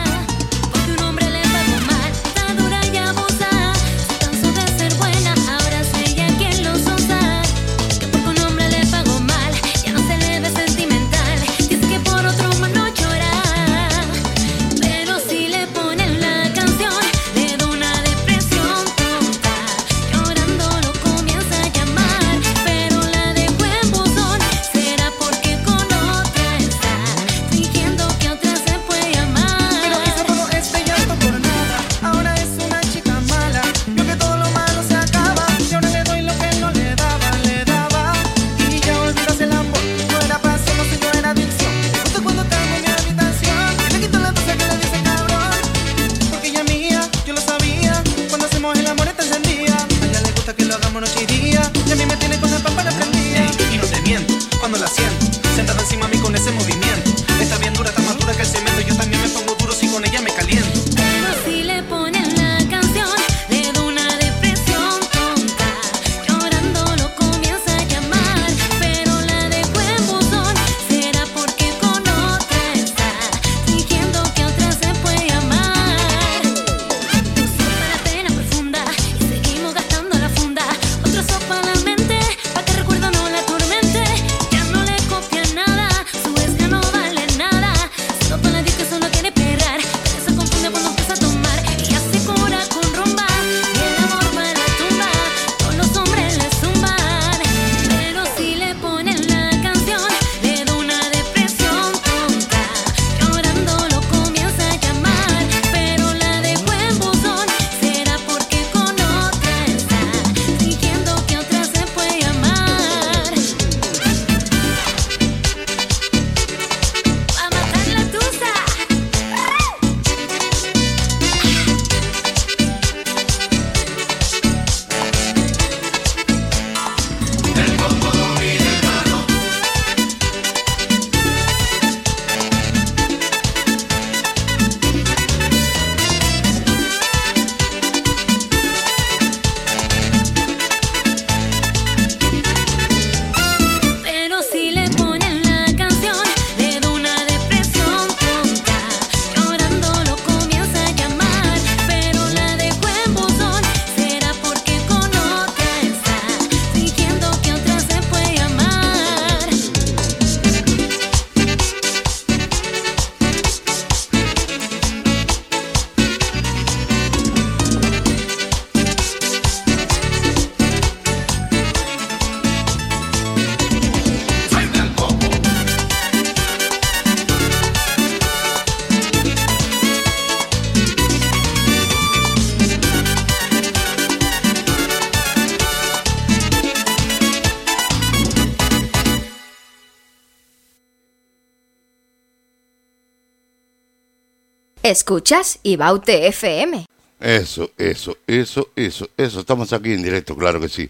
[194.88, 196.86] Escuchas Ibaute FM.
[197.20, 199.40] Eso, eso, eso, eso, eso.
[199.40, 200.88] Estamos aquí en directo, claro que sí.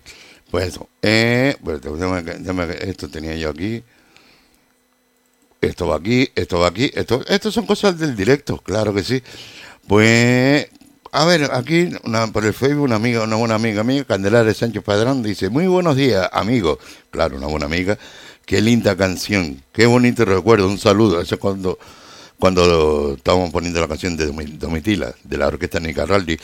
[0.52, 0.88] Pues eso.
[1.02, 3.82] Eh, pues, déjame déjame esto tenía yo aquí.
[5.60, 6.92] Esto va aquí, esto va aquí.
[6.94, 9.20] Esto, esto son cosas del directo, claro que sí.
[9.88, 10.68] Pues,
[11.10, 11.90] a ver, aquí
[12.32, 15.96] por el Facebook una amiga, una buena amiga mía, Candelaria Sánchez Padrón, dice, muy buenos
[15.96, 16.78] días, amigo.
[17.10, 17.98] Claro, una buena amiga.
[18.46, 21.20] Qué linda canción, qué bonito recuerdo, un saludo.
[21.20, 21.80] Eso es cuando,
[22.38, 26.38] cuando estábamos poniendo la canción de Domi- Domitila, de la orquesta Nicarraldi.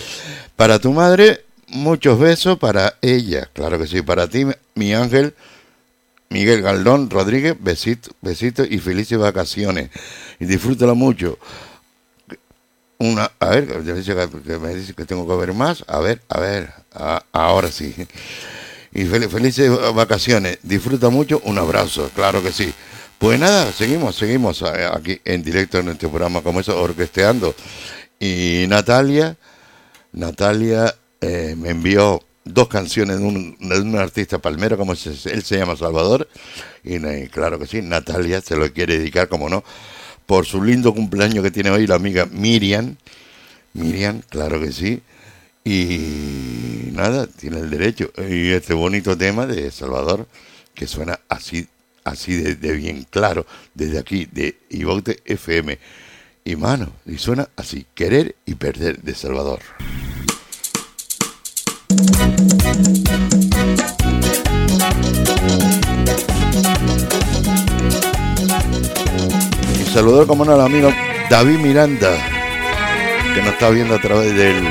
[0.57, 4.03] Para tu madre, muchos besos para ella, claro que sí.
[4.03, 5.35] Para ti, mi ángel,
[6.31, 9.91] Miguel Galdón Rodríguez, besito, besito y felices vacaciones.
[10.41, 11.39] Y disfrútala mucho.
[12.99, 15.85] Una, a ver, que me dice que- tengo que ver más.
[15.89, 16.73] A ver, a ver,
[17.33, 17.95] ahora sí.
[18.93, 20.59] Y fel- felices vacaciones.
[20.63, 21.41] Disfruta mucho.
[21.45, 22.73] Un abrazo, claro que sí.
[23.19, 27.55] Pues nada, seguimos, seguimos eh, aquí en directo en este programa como eso, orquesteando.
[28.21, 29.37] Y Natalia,
[30.13, 35.77] Natalia eh, me envió dos canciones de un, artista palmero, como se- él se llama
[35.77, 36.29] Salvador.
[36.83, 36.99] Y
[37.29, 39.65] claro que sí, Natalia se lo quiere dedicar, como no,
[40.27, 42.97] por su lindo cumpleaños que tiene hoy la amiga Miriam.
[43.73, 45.01] Miriam, claro que sí.
[45.65, 48.11] Y nada, tiene el derecho.
[48.29, 50.27] Y este bonito tema de Salvador,
[50.75, 51.67] que suena así,
[52.05, 55.79] así de, bien claro, desde aquí, de Ibote FM.
[56.45, 59.61] Y mano, y suena así, querer y perder de Salvador.
[69.81, 70.93] Y saludar como no al amigo
[71.31, 72.15] David Miranda,
[73.35, 74.63] que nos está viendo a través del,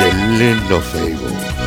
[0.00, 1.57] del lindo Facebook.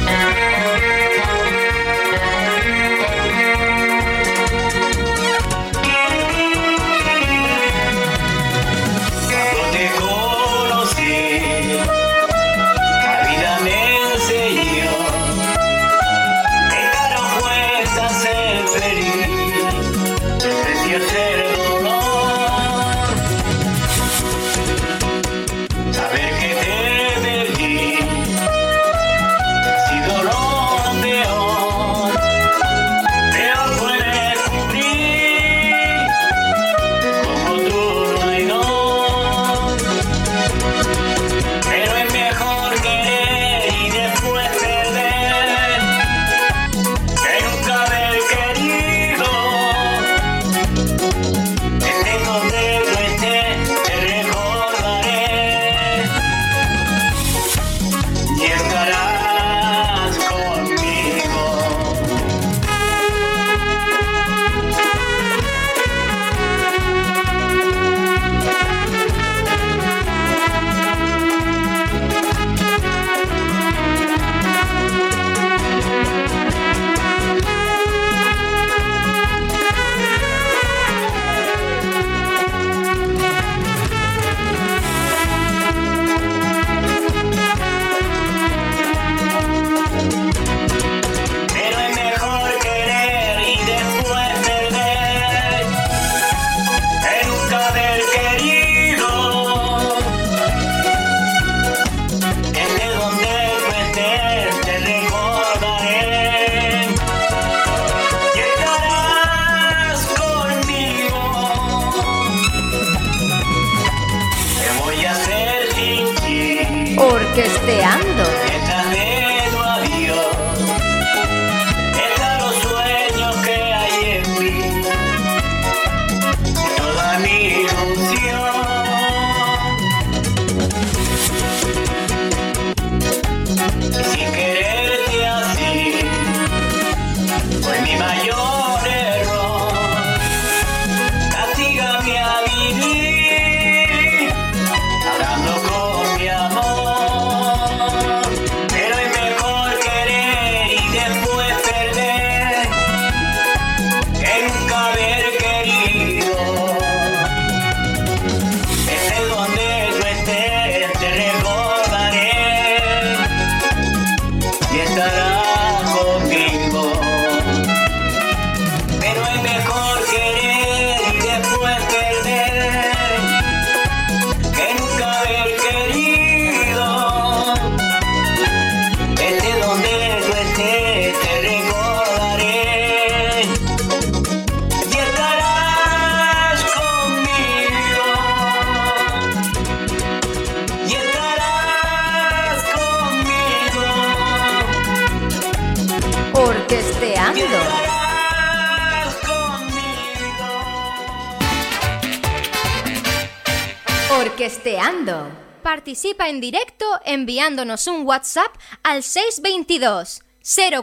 [207.87, 208.51] Un WhatsApp
[208.83, 210.21] al 622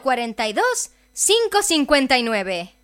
[0.02, 2.74] 042 559.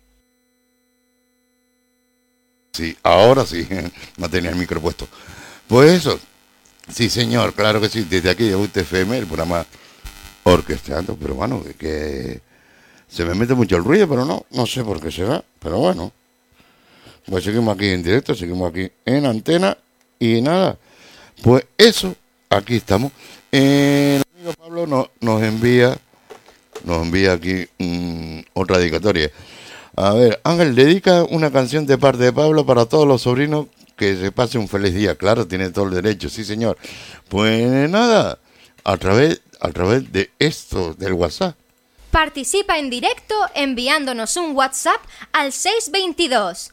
[2.73, 3.67] Sí, ahora sí,
[4.17, 5.07] no tenía el micro puesto.
[5.67, 6.19] Pues eso,
[6.91, 9.65] sí señor, claro que sí, desde aquí de UTFM, el programa
[10.43, 12.41] orquestando, pero bueno, que
[13.07, 16.11] se me mete mucho el ruido, pero no, no sé por qué será, pero bueno.
[17.25, 19.75] Pues seguimos aquí en directo, seguimos aquí en antena
[20.19, 20.77] y nada,
[21.41, 22.15] pues eso,
[22.57, 23.11] aquí estamos.
[23.51, 25.97] Eh, el amigo Pablo no- nos envía,
[26.83, 29.31] nos envía aquí mm, otra dedicatoria.
[29.95, 34.15] A ver, Ángel, dedica una canción de parte de Pablo para todos los sobrinos que
[34.17, 35.15] se pase un feliz día.
[35.15, 36.77] Claro, tiene todo el derecho, sí señor.
[37.29, 38.39] Pues nada,
[38.83, 41.55] a través, a través de esto, del WhatsApp.
[42.11, 44.99] Participa en directo enviándonos un WhatsApp
[45.31, 46.71] al 622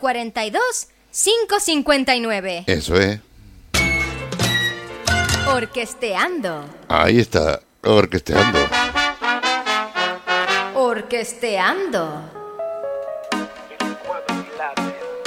[0.00, 0.60] 042
[1.12, 2.64] 559.
[2.66, 3.20] Eso es.
[5.52, 6.64] Orquesteando.
[6.88, 8.58] Ahí está, orquesteando.
[10.74, 12.22] Orquesteando.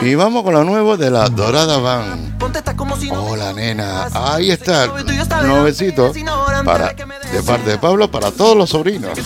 [0.02, 2.38] Y vamos con lo nuevo de la Dorada Van.
[3.12, 4.10] Hola, nena.
[4.14, 4.88] Ahí está,
[5.44, 6.14] nuevecito.
[6.64, 9.18] Para, de parte de Pablo, para todos los sobrinos.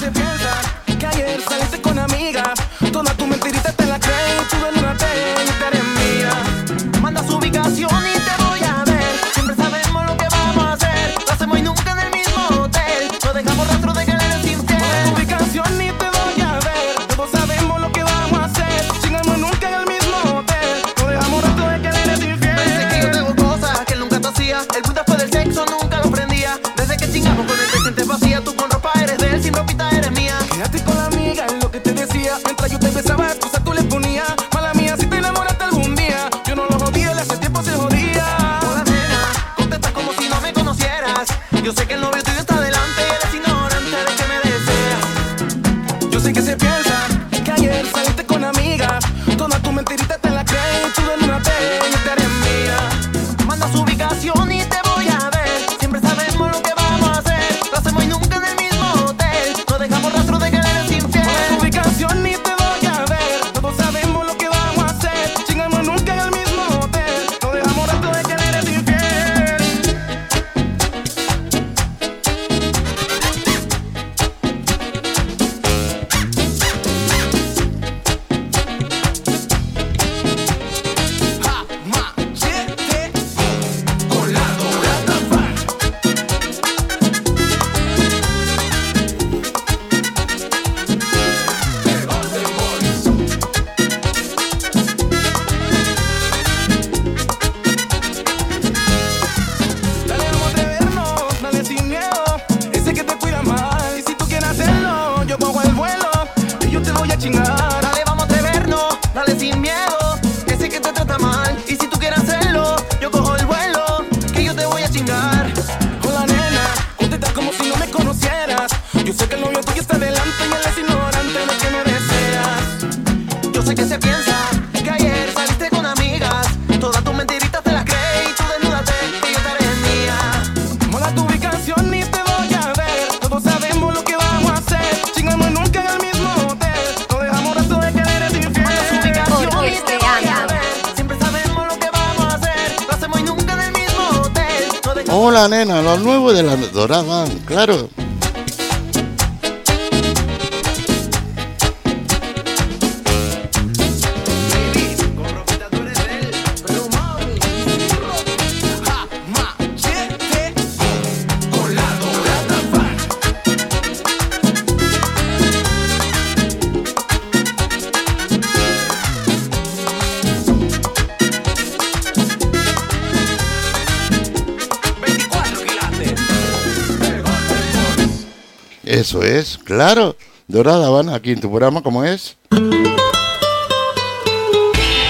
[179.08, 180.18] Eso es, claro.
[180.50, 182.36] Dorada Van, aquí en tu programa, ¿cómo es?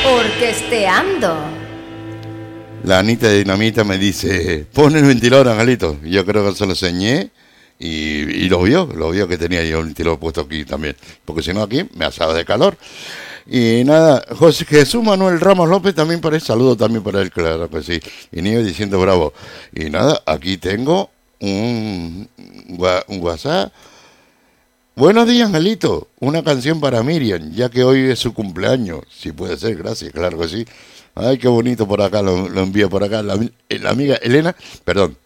[0.06, 1.36] Orquesteando.
[2.84, 5.98] La Anita de Dinamita me dice, pon el ventilador, Angelito.
[6.04, 7.32] Yo creo que se lo enseñé
[7.80, 10.95] y, y lo vio, lo vio que tenía yo el ventilador puesto aquí también.
[11.26, 12.78] Porque si no aquí me asaba de calor.
[13.48, 17.68] Y nada, José Jesús Manuel Ramos López también por él, saludo también para él, claro
[17.68, 18.00] que sí.
[18.32, 19.34] Y Niño diciendo bravo.
[19.74, 21.10] Y nada, aquí tengo
[21.40, 22.30] un,
[23.08, 23.72] un WhatsApp.
[24.96, 26.08] Buenos días, Angelito.
[26.20, 29.02] Una canción para Miriam, ya que hoy es su cumpleaños.
[29.12, 30.66] Si puede ser, gracias, claro que sí.
[31.14, 33.22] Ay, qué bonito por acá, lo, lo envía por acá.
[33.22, 35.18] La, la amiga Elena, perdón,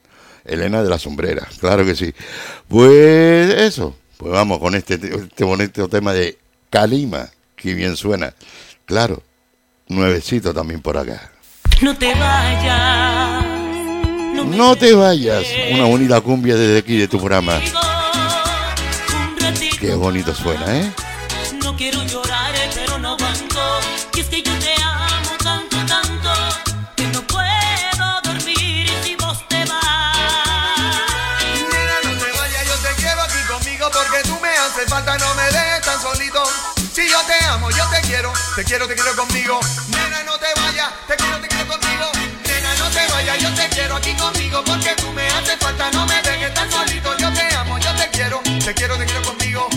[0.46, 2.14] Elena de la Sombrera, claro que sí.
[2.68, 6.38] Pues eso, pues vamos con este, este bonito tema de
[6.70, 8.34] Calima, que bien suena.
[8.86, 9.24] Claro,
[9.88, 11.32] nuevecito también por acá.
[11.82, 13.01] No te vayas.
[14.46, 17.60] No te vayas, una bonita cumbia desde aquí de tu programa.
[19.80, 20.94] Qué bonito suena, ¿eh?
[21.64, 23.80] No quiero llorar, eh, pero no aguanto.
[24.14, 26.32] Y es que yo te amo tanto, tanto,
[26.96, 30.18] que no puedo dormir si vos te vas.
[31.56, 35.34] Nena, no te vayas, yo te quiero aquí conmigo porque tú me haces falta, no
[35.36, 36.44] me dejes tan solito.
[36.94, 39.60] Si yo te amo, yo te quiero, te quiero, te quiero conmigo.
[39.90, 41.51] Nena, no te vayas, te quiero, te quiero
[43.38, 47.18] yo te quiero aquí conmigo porque tú me haces falta, no me dejes tan solito.
[47.18, 49.68] Yo te amo, yo te quiero, te quiero, te quiero conmigo.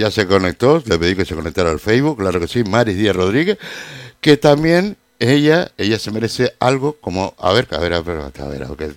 [0.00, 3.14] Ya se conectó, le pedí que se conectara al Facebook, claro que sí, Maris Díaz
[3.14, 3.58] Rodríguez,
[4.22, 8.30] que también ella, ella se merece algo como, a ver, a ver, a ver, a
[8.46, 8.96] ver, a ver,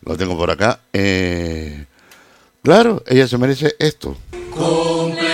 [0.00, 0.80] lo tengo por acá.
[0.94, 1.84] eh,
[2.62, 4.16] claro, ella se merece esto.
[4.50, 5.26] Cumpleaños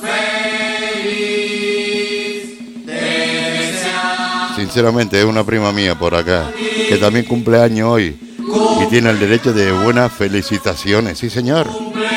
[0.00, 1.26] feliz.
[4.54, 6.52] Sinceramente, es una prima mía por acá,
[6.88, 8.16] que también cumple año hoy
[8.82, 11.66] y tiene el derecho de buenas felicitaciones, sí señor.
[11.66, 12.09] cumpleaños.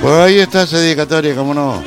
[0.00, 1.82] Pues ahí está esa dedicatoria, como no.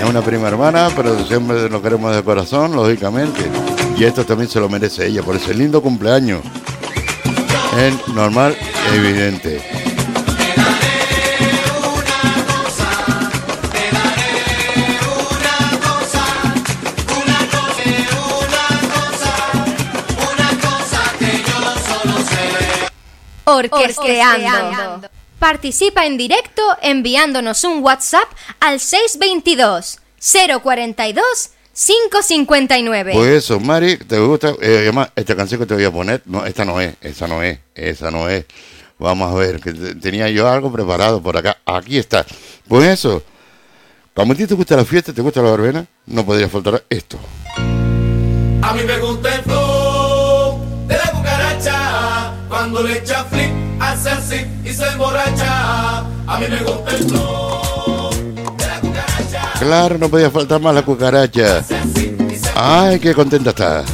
[0.00, 3.40] Es una prima hermana, pero siempre nos queremos de corazón, lógicamente.
[3.96, 6.40] Y esto también se lo merece ella por ese lindo cumpleaños
[7.78, 8.56] Es normal,
[8.94, 9.62] evidente.
[23.44, 25.08] Orquesteando.
[25.42, 28.28] Participa en directo enviándonos un WhatsApp
[28.60, 29.98] al 622
[30.62, 31.24] 042
[31.74, 33.10] 559.
[33.12, 34.50] Pues eso, Mari, ¿te gusta?
[34.62, 37.42] Eh, además, esta canción que te voy a poner, no, esta no es, esa no
[37.42, 38.44] es, esa no es.
[39.00, 41.58] Vamos a ver, que te- tenía yo algo preparado por acá.
[41.66, 42.24] Aquí está.
[42.68, 43.24] Pues eso,
[44.14, 47.18] como a ti te gusta la fiesta, te gusta la verbena, no podría faltar esto.
[47.56, 52.32] A mí me gusta el flow de la cucaracha.
[52.48, 53.50] Cuando le echa flip,
[53.80, 54.36] hace así
[54.72, 55.98] y se emborracha.
[56.26, 58.10] A mí me gusta el flow
[58.56, 59.52] de la cucaracha.
[59.58, 61.62] Claro, no podía faltar más la cucaracha.
[62.54, 63.84] Ay, qué contenta está.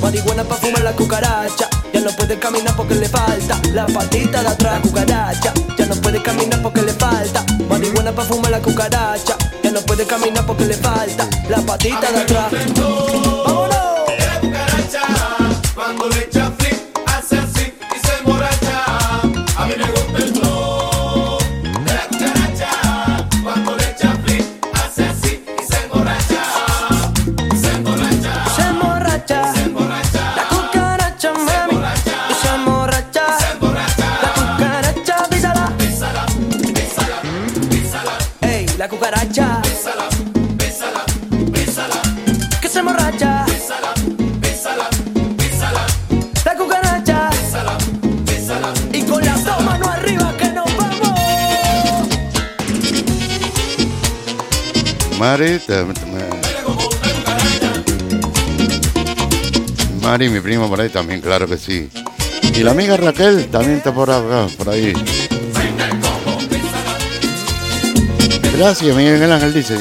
[0.00, 1.68] Marihuana para fumar la cucaracha.
[1.92, 4.80] Ya no puede caminar porque le falta la patita de atrás.
[4.80, 5.52] Cucaracha.
[5.76, 9.36] Ya no puede caminar porque le falta marihuana para fumar la cucaracha.
[9.62, 13.47] Ya no puede caminar porque le falta la patita de atrás.
[55.28, 55.60] Mari,
[60.02, 61.90] Mari, mi primo por ahí también, claro que sí.
[62.54, 64.94] Y la amiga Raquel también está por acá, por ahí.
[68.56, 69.76] Gracias, Miguel Ángel dice.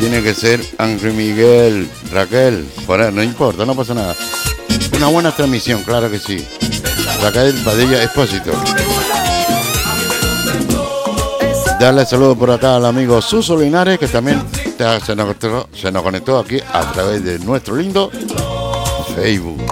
[0.00, 4.16] Tiene que ser Ángel Miguel, Raquel, por ahí, no importa, no pasa nada.
[4.96, 6.44] Una buena transmisión, claro que sí.
[7.22, 8.50] Raquel Padilla Expósito.
[11.80, 14.42] Darle saludo por acá al amigo Suso Linares, que también
[15.02, 15.34] se, nos,
[15.72, 18.10] se nos conectó aquí a través de nuestro lindo
[19.14, 19.69] Facebook.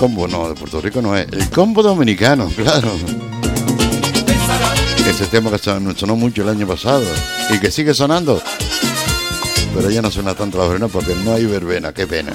[0.00, 1.26] Combo, no, de Puerto Rico no es.
[1.30, 2.90] El combo dominicano, claro.
[5.06, 7.02] Ese tema que son- sonó mucho el año pasado
[7.50, 8.40] y que sigue sonando.
[9.74, 12.32] Pero ya no suena tanto la verbena porque no hay verbena, qué pena.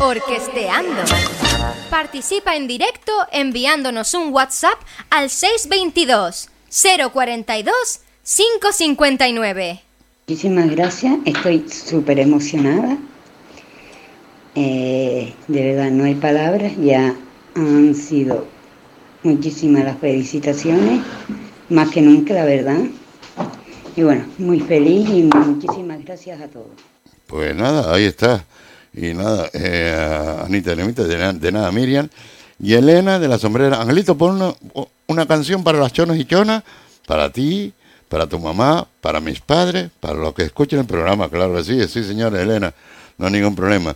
[0.00, 1.02] Orquesteando.
[1.90, 4.78] Participa en directo enviándonos un WhatsApp
[5.10, 6.47] al 622
[6.82, 7.72] 042
[8.22, 9.80] 559.
[10.28, 12.96] Muchísimas gracias, estoy súper emocionada.
[14.54, 17.14] Eh, de verdad, no hay palabras, ya
[17.54, 18.46] han sido
[19.22, 21.00] muchísimas las felicitaciones,
[21.68, 22.78] más que nunca, la verdad.
[23.96, 26.68] Y bueno, muy feliz y muchísimas gracias a todos.
[27.26, 28.44] Pues nada, ahí está.
[28.94, 32.08] Y nada, eh, Anita Lemita, de, na- de nada Miriam.
[32.60, 33.80] Y Elena de la sombrera.
[33.80, 34.54] Angelito, pon
[35.06, 36.62] una, canción para las chonas y chonas,
[37.06, 37.72] para ti,
[38.08, 41.86] para tu mamá, para mis padres, para los que escuchen el programa, claro que sí,
[41.88, 42.72] sí señora Elena,
[43.16, 43.94] no hay ningún problema.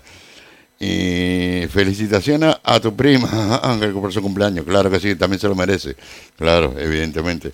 [0.79, 5.55] Y felicitaciones a tu prima, Ángel, por su cumpleaños, claro que sí, también se lo
[5.55, 5.97] merece,
[6.37, 7.53] claro, evidentemente.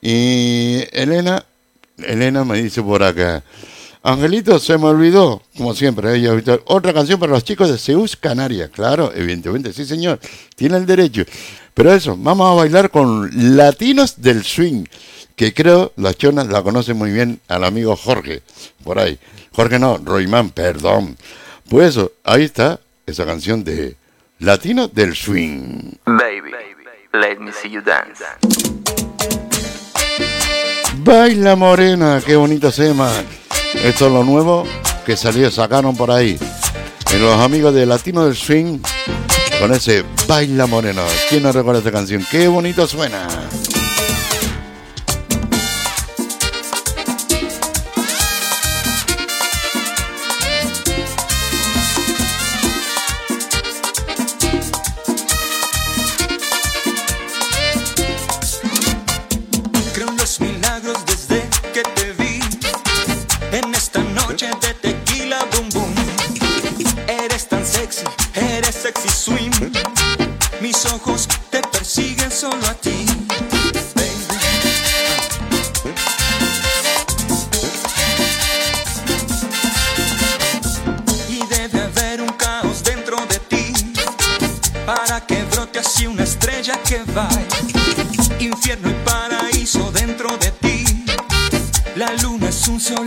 [0.00, 1.44] Y Elena,
[1.98, 3.42] Elena me dice por acá,
[4.08, 8.16] Angelito, se me olvidó, como siempre, ella habitual, otra canción para los chicos de Zeus
[8.16, 10.18] Canarias, claro, evidentemente, sí señor,
[10.56, 11.24] tiene el derecho.
[11.74, 14.84] Pero eso, vamos a bailar con Latinos del Swing,
[15.36, 18.40] que creo las chonas la conocen muy bien al amigo Jorge,
[18.82, 19.18] por ahí.
[19.52, 21.18] Jorge no, Roimán, perdón.
[21.68, 23.94] Pues eso, ahí está esa canción de
[24.38, 25.96] Latino del Swing.
[26.06, 26.52] Baby,
[27.12, 28.24] let me see you dance.
[31.04, 33.10] Baila morena, qué bonito tema.
[33.74, 34.64] Esto es lo nuevo
[35.04, 36.38] que salió, sacaron por ahí.
[37.12, 38.78] En los amigos de Latino del Swing,
[39.60, 41.02] con ese Baila morena.
[41.28, 42.24] ¿Quién no recuerda esta canción?
[42.30, 43.26] Qué bonito suena.
[86.88, 87.04] Que
[88.40, 91.04] Infierno y paraíso dentro de ti.
[91.96, 93.04] La luna es un sol,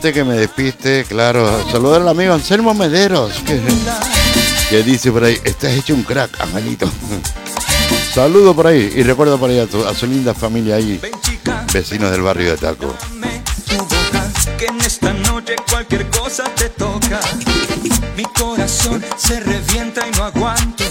[0.00, 3.60] Antes que me despiste, claro, saludar al amigo Anselmo Mederos, que,
[4.70, 6.90] que dice por ahí, estás hecho un crack, Angelito.
[8.14, 10.98] Saludo por ahí y recuerdo por ahí a, tu- a su linda familia ahí,
[11.70, 12.96] vecinos del barrio de Taco.
[13.68, 17.20] tu boca, que en esta noche cualquier cosa te toca.
[18.16, 20.84] Mi corazón se revienta y no aguanto.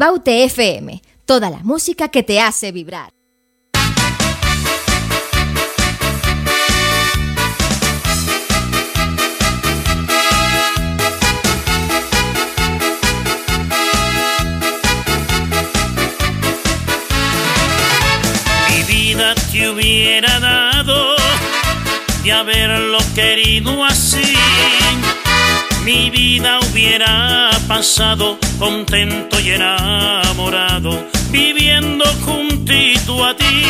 [0.00, 3.12] FM, toda la música que te hace vibrar.
[18.70, 21.16] Mi vida te hubiera dado
[22.22, 24.36] de haberlo querido así.
[25.88, 33.64] Mi vida hubiera pasado contento y enamorado, viviendo juntito a ti.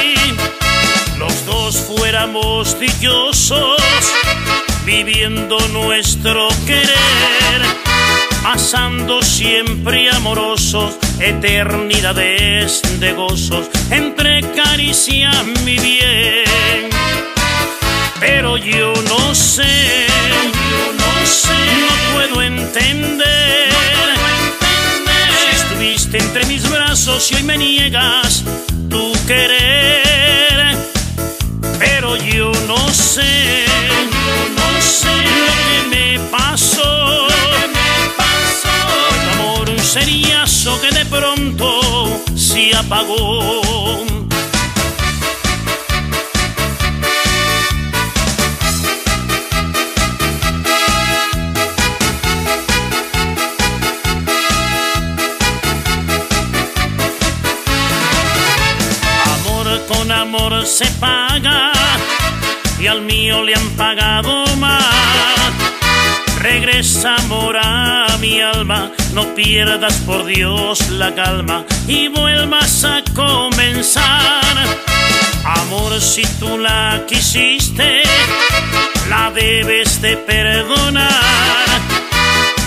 [1.16, 3.80] Los dos fuéramos dichosos,
[4.84, 7.62] viviendo nuestro querer,
[8.42, 16.90] pasando siempre amorosos, eternidades de gozos, entre caricias mi bien.
[18.18, 20.08] Pero yo no sé,
[22.28, 23.70] puedo entender.
[25.40, 28.44] Si estuviste entre mis brazos y hoy me niegas
[28.88, 30.76] tu querer.
[31.78, 35.14] Pero yo no sé, yo no sé
[35.46, 37.28] lo que me pasó.
[39.22, 41.80] Tu amor un seriazo que de pronto
[42.34, 44.27] se apagó.
[60.28, 61.72] Amor se paga
[62.78, 64.84] y al mío le han pagado más.
[66.38, 74.54] Regresa amor a mi alma, no pierdas por Dios la calma y vuelvas a comenzar.
[75.46, 78.02] Amor, si tú la quisiste,
[79.08, 81.67] la debes de perdonar.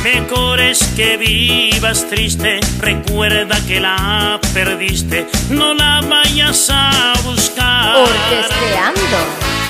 [0.03, 7.97] Mejor es que vivas triste, recuerda que la perdiste, no la vayas a buscar.
[7.97, 9.17] Orquesteando.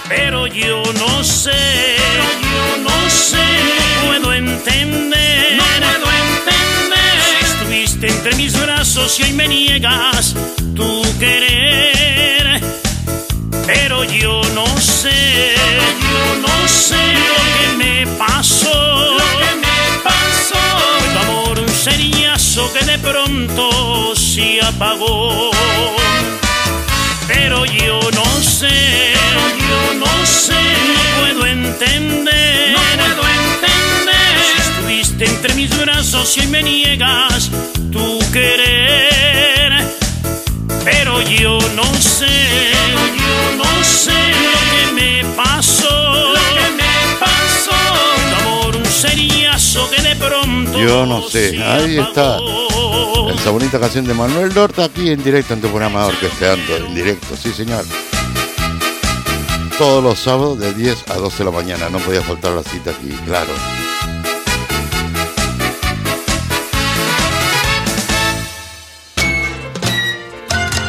[0.07, 1.97] Pero yo no sé,
[2.41, 7.19] yo no sé, no puedo entender, no puedo entender.
[7.27, 10.33] Si estuviste entre mis brazos y hoy me niegas
[10.75, 12.61] tu querer.
[13.67, 16.95] Pero yo no sé, yo no sé
[17.29, 19.70] lo que me pasó, lo que me
[22.69, 25.51] que de pronto se apagó.
[27.27, 29.13] Pero yo no sé,
[29.69, 34.33] yo no sé, no puedo entender, no puedo entender.
[34.45, 37.49] Si estuviste entre mis brazos y hoy me niegas
[37.91, 39.71] tu querer.
[40.83, 42.71] Pero yo no sé,
[43.17, 44.11] yo no sé
[44.45, 46.33] lo que me pasó,
[50.77, 52.37] Yo no sé, ahí está.
[53.33, 57.35] Esa bonita canción de Manuel Dorta aquí en directo en tu programa Orquesteando, en directo,
[57.35, 57.85] sí señor.
[59.77, 62.91] Todos los sábados de 10 a 12 de la mañana, no podía faltar la cita
[62.91, 63.51] aquí, claro.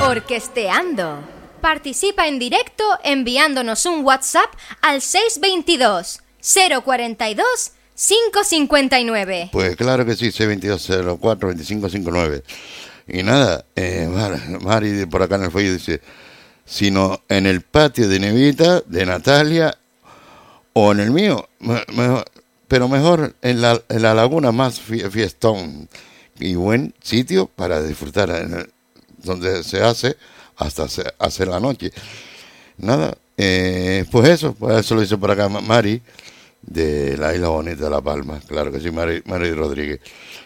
[0.02, 1.20] Orquesteando.
[1.60, 4.50] Participa en directo enviándonos un WhatsApp
[4.80, 6.22] al 622
[6.84, 9.50] 042 559.
[9.52, 12.42] Pues claro que sí, C2204-2559.
[13.08, 16.00] Y nada, eh, Mar- Mari por acá en el fuego dice,
[16.64, 19.76] sino en el patio de Nevita, de Natalia,
[20.72, 21.48] o en el mío,
[22.68, 25.88] pero mejor en la, en la laguna más fie- fiestón
[26.38, 28.70] y buen sitio para disfrutar, en el-
[29.18, 30.16] donde se hace
[30.56, 31.92] hasta se hace la noche.
[32.78, 36.00] Nada, eh, pues eso, pues eso lo dice por acá Ma- Mari
[36.62, 40.00] de la Isla Bonita de La Palma, claro que sí, Mari, Mari Rodríguez.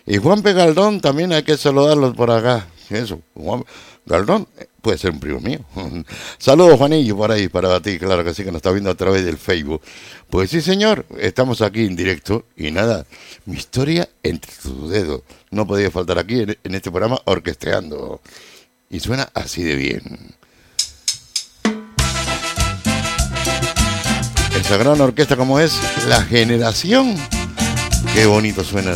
[0.07, 0.53] Y Juan P.
[0.53, 2.67] Galdón también hay que saludarlos por acá.
[2.91, 3.65] Eso, Juan
[4.07, 4.47] Galdón
[4.81, 5.61] puede ser un primo mío.
[6.39, 9.25] Saludos, Juanillo, por ahí, para ti, claro que sí, que nos está viendo a través
[9.25, 9.83] del Facebook.
[10.31, 13.05] Pues sí, señor, estamos aquí en directo y nada,
[13.47, 15.23] mi historia entre tus dedos.
[15.51, 18.21] No podía faltar aquí en, en este programa orquesteando.
[18.89, 20.37] Y suena así de bien.
[24.67, 25.79] Esa gran orquesta como es
[26.09, 27.15] La Generación.
[28.13, 28.91] Qué bonito suena.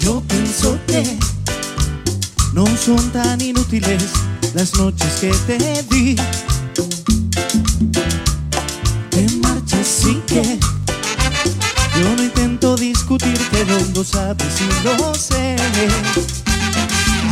[0.00, 1.18] Yo pienso que
[2.54, 4.04] no son tan inútiles
[4.54, 6.16] las noches que te di.
[9.10, 10.58] Te marchas sin que
[12.00, 15.56] yo no intento discutir, pero lo sabes y lo sé.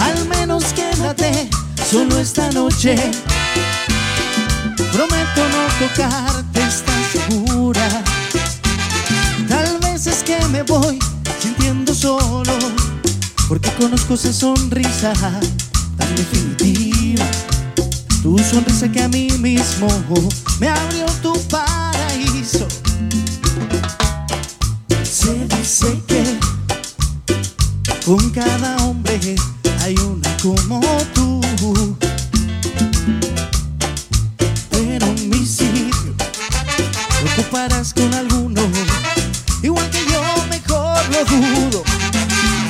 [0.00, 1.48] Al menos quédate
[1.90, 2.96] solo esta noche.
[4.92, 7.88] Prometo no tocarte, estás segura.
[9.48, 10.98] Tal vez es que me voy
[11.40, 12.52] sintiendo solo,
[13.48, 15.12] porque conozco esa sonrisa
[15.96, 17.24] tan definitiva.
[18.22, 19.88] Tu sonrisa que a mí mismo
[20.60, 22.66] me abrió tu paraíso.
[25.02, 26.38] Se dice que
[28.04, 29.36] con cada hombre
[29.84, 30.80] hay una como
[31.12, 31.42] tú.
[34.70, 38.62] Pero en mi sitio te ocuparás con alguno.
[39.62, 41.82] Igual que yo, mejor lo dudo.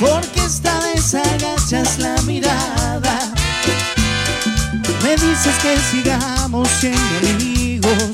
[0.01, 3.33] Porque esta vez agachas la mirada.
[5.01, 8.11] Me dices que sigamos siendo amigos.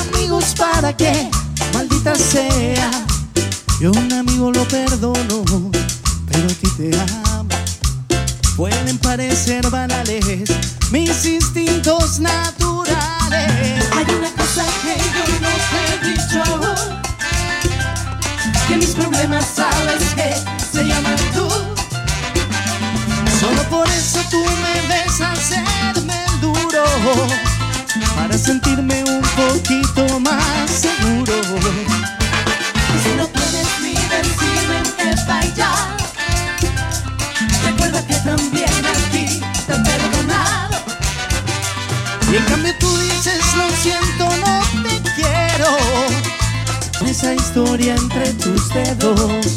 [0.00, 1.28] Amigos para qué,
[1.74, 2.90] maldita sea.
[3.78, 5.44] Yo un amigo lo perdono,
[6.30, 7.25] pero a ti te amo.
[8.56, 10.24] Pueden parecer banales
[10.90, 12.96] mis instintos naturales.
[13.92, 16.42] Hay una cosa que yo no te he dicho
[18.66, 20.34] Que mis problemas sabes que
[20.72, 21.46] se llaman tú.
[23.40, 26.84] Solo por eso tú me ves hacerme el duro
[28.16, 32.15] Para sentirme un poquito más seguro
[47.18, 49.56] Esa historia entre tus dedos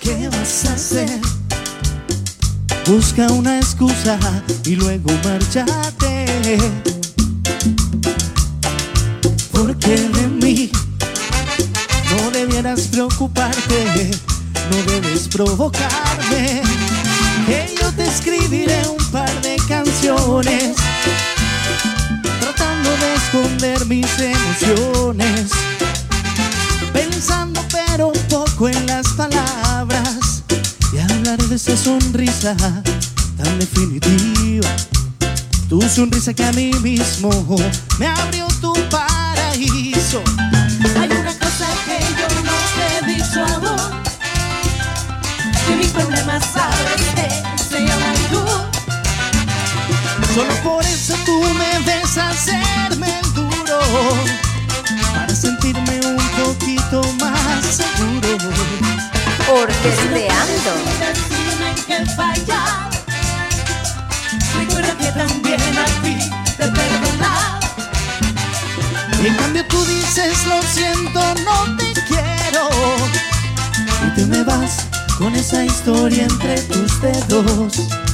[0.00, 1.20] ¿Qué vas a hacer?
[2.86, 4.20] Busca una excusa
[4.64, 6.58] y luego márchate.
[9.50, 10.70] Porque de mí
[12.14, 14.12] no debieras preocuparte,
[14.70, 16.62] no debes provocarme.
[17.46, 19.49] Que yo te escribiré un par de
[22.40, 25.50] tratando de esconder mis emociones.
[26.92, 30.42] Pensando pero un poco en las palabras
[30.92, 34.68] y hablaré de esa sonrisa tan definitiva.
[35.68, 37.30] Tu sonrisa que a mí mismo
[37.98, 40.22] me abrió tu paraíso.
[40.98, 43.44] Hay una cosa que yo no te he dicho
[45.66, 46.44] Que mis problemas
[50.40, 53.78] Solo por eso tú me ves hacerme el duro
[55.12, 58.38] Para sentirme un poquito más seguro.
[59.52, 60.72] Orquesteando.
[64.56, 66.16] Recuerda que también a ti
[66.56, 67.60] te he perdonado
[69.22, 72.70] Y en cambio tú dices lo siento, no te quiero
[74.06, 74.86] Y te me vas
[75.18, 78.09] con esa historia entre tus dedos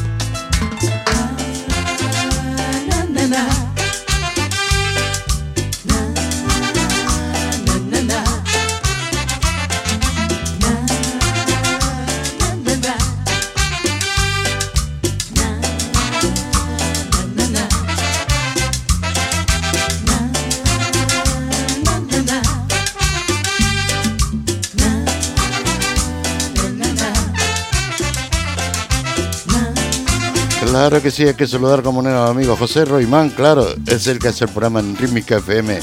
[30.88, 34.28] Claro que sí, hay que saludar como un amigo José Roimán, claro, es el que
[34.28, 35.80] hace el programa en Rítmica FM.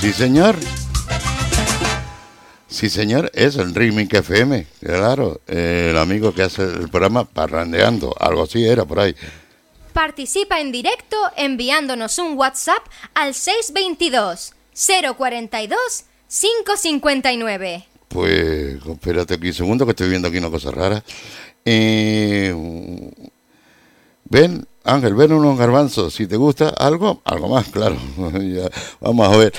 [0.00, 0.56] Sí, señor.
[2.68, 8.44] Sí, señor, es el Rítmica FM, claro, el amigo que hace el programa Parrandeando, algo
[8.44, 9.14] así era por ahí.
[9.92, 14.54] Participa en directo enviándonos un WhatsApp al 622
[15.18, 15.78] 042
[16.28, 17.86] 559.
[18.08, 21.04] Pues, espérate aquí un segundo que estoy viendo aquí una cosa rara.
[21.62, 22.54] Eh,
[24.30, 26.14] ven, Ángel, ven unos garbanzos.
[26.14, 27.96] Si te gusta algo, algo más, claro.
[29.00, 29.52] Vamos a ver.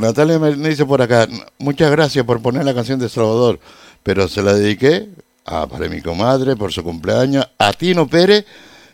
[0.00, 3.58] Natalia me dice por acá, muchas gracias por poner la canción de Salvador,
[4.02, 5.08] pero se la dediqué
[5.44, 8.44] a, para mi comadre por su cumpleaños, a Tino Pérez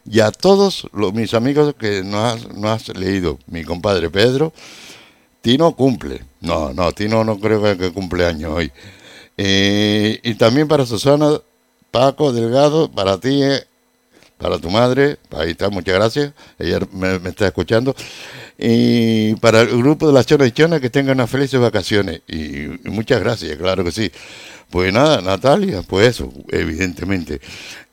[0.05, 3.39] y a todos los, mis amigos que no has, no has leído.
[3.47, 4.53] Mi compadre Pedro,
[5.41, 6.25] Tino cumple.
[6.41, 8.73] No, no, Tino no creo que, que cumpleaños hoy.
[9.37, 11.41] Eh, y también para Susana,
[11.91, 13.65] Paco Delgado, para ti, eh,
[14.41, 17.95] para tu madre, ahí está, muchas gracias, ella me, está escuchando.
[18.59, 22.23] Y para el grupo de las chonas y chonas, que tengan unas felices vacaciones.
[22.27, 24.11] Y, y muchas gracias, claro que sí.
[24.71, 27.41] Pues nada, Natalia, pues eso, evidentemente.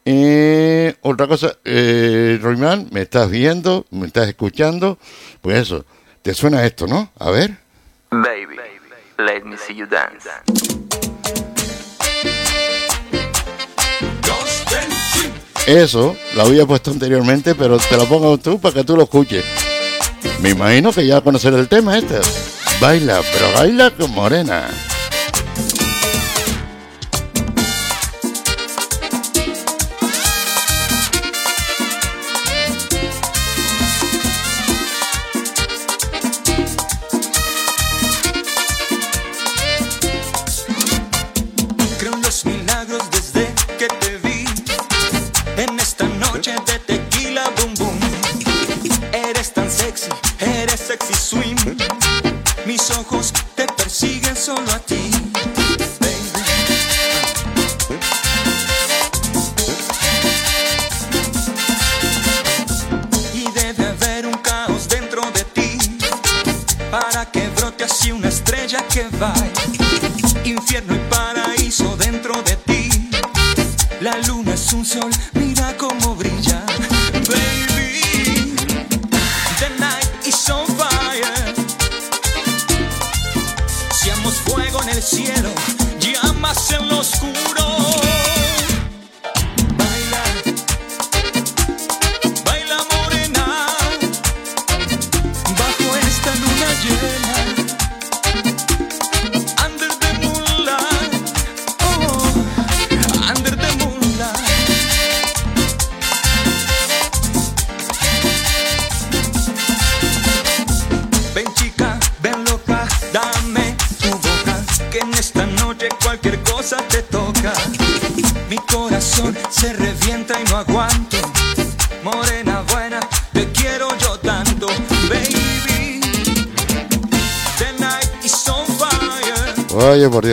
[0.05, 4.97] Eh, otra cosa, eh, Roimán, me estás viendo, me estás escuchando,
[5.41, 5.85] pues eso,
[6.21, 7.11] te suena esto, ¿no?
[7.19, 7.57] A ver.
[8.11, 8.55] Baby,
[9.17, 10.29] let me see you dance.
[15.67, 19.43] Eso lo había puesto anteriormente, pero te lo pongo tú para que tú lo escuches.
[20.39, 22.21] Me imagino que ya conocer el tema este.
[22.79, 24.69] Baila, pero baila con morena.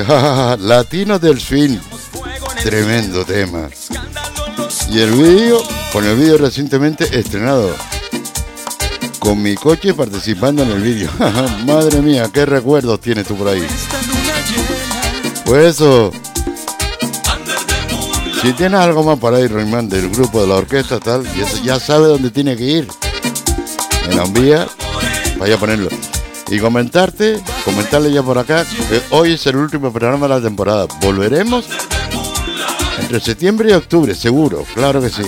[0.06, 0.14] Fire.
[0.14, 1.78] Oye, por Dios, Latino del Swing.
[2.62, 3.68] Tremendo tema.
[4.90, 5.62] Y el vídeo,
[5.92, 7.74] con el vídeo recientemente estrenado.
[9.18, 11.10] Con mi coche participando en el vídeo.
[11.66, 13.66] Madre mía, qué recuerdos tienes tú por ahí.
[15.44, 16.12] Pues eso.
[18.42, 21.24] Si tienes algo más para ir, Roimán, del grupo de la orquesta, tal,
[21.64, 22.88] ya, sabe dónde tiene que ir.
[24.06, 24.68] Me la envía,
[25.38, 25.88] vaya a ponerlo.
[26.50, 30.86] Y comentarte, comentarle ya por acá, que hoy es el último programa de la temporada.
[31.00, 31.66] Volveremos
[33.00, 35.22] entre septiembre y octubre, seguro, claro que sí.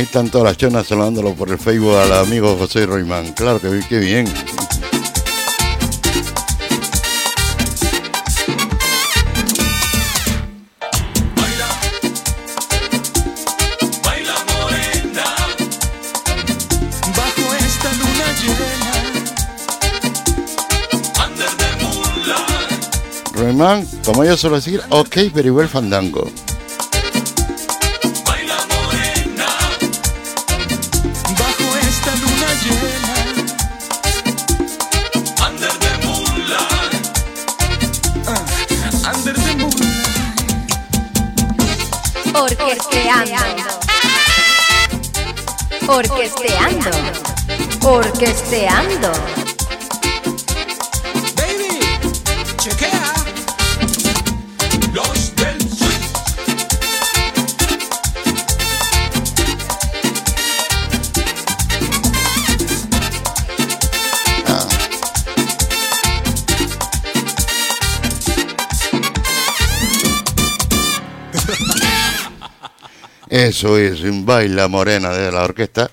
[0.00, 3.34] Ahí están todas las chonas saludándolo por el Facebook al amigo José Roimán.
[3.34, 4.26] Claro que qué bien.
[23.34, 26.26] Roimán, como yo suelo decir, ok, pero igual fandango.
[46.00, 46.90] Orquesteando.
[47.86, 49.39] Orquesteando.
[73.48, 75.90] Eso es, un baila morena de la orquesta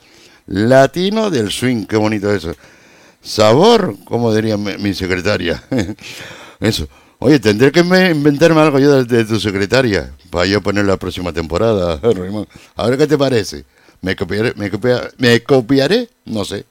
[0.48, 2.54] latino del swing, qué bonito eso.
[3.22, 5.62] Sabor, como diría mi, mi secretaria.
[6.60, 6.88] Eso.
[7.20, 10.98] Oye, tendré que me- inventarme algo yo de, de tu secretaria para yo poner la
[10.98, 12.00] próxima temporada.
[12.76, 13.66] A ver qué te parece.
[14.02, 14.54] ¿Me copiaré?
[14.56, 16.10] ¿Me, copia- me copiaré?
[16.26, 16.66] No sé.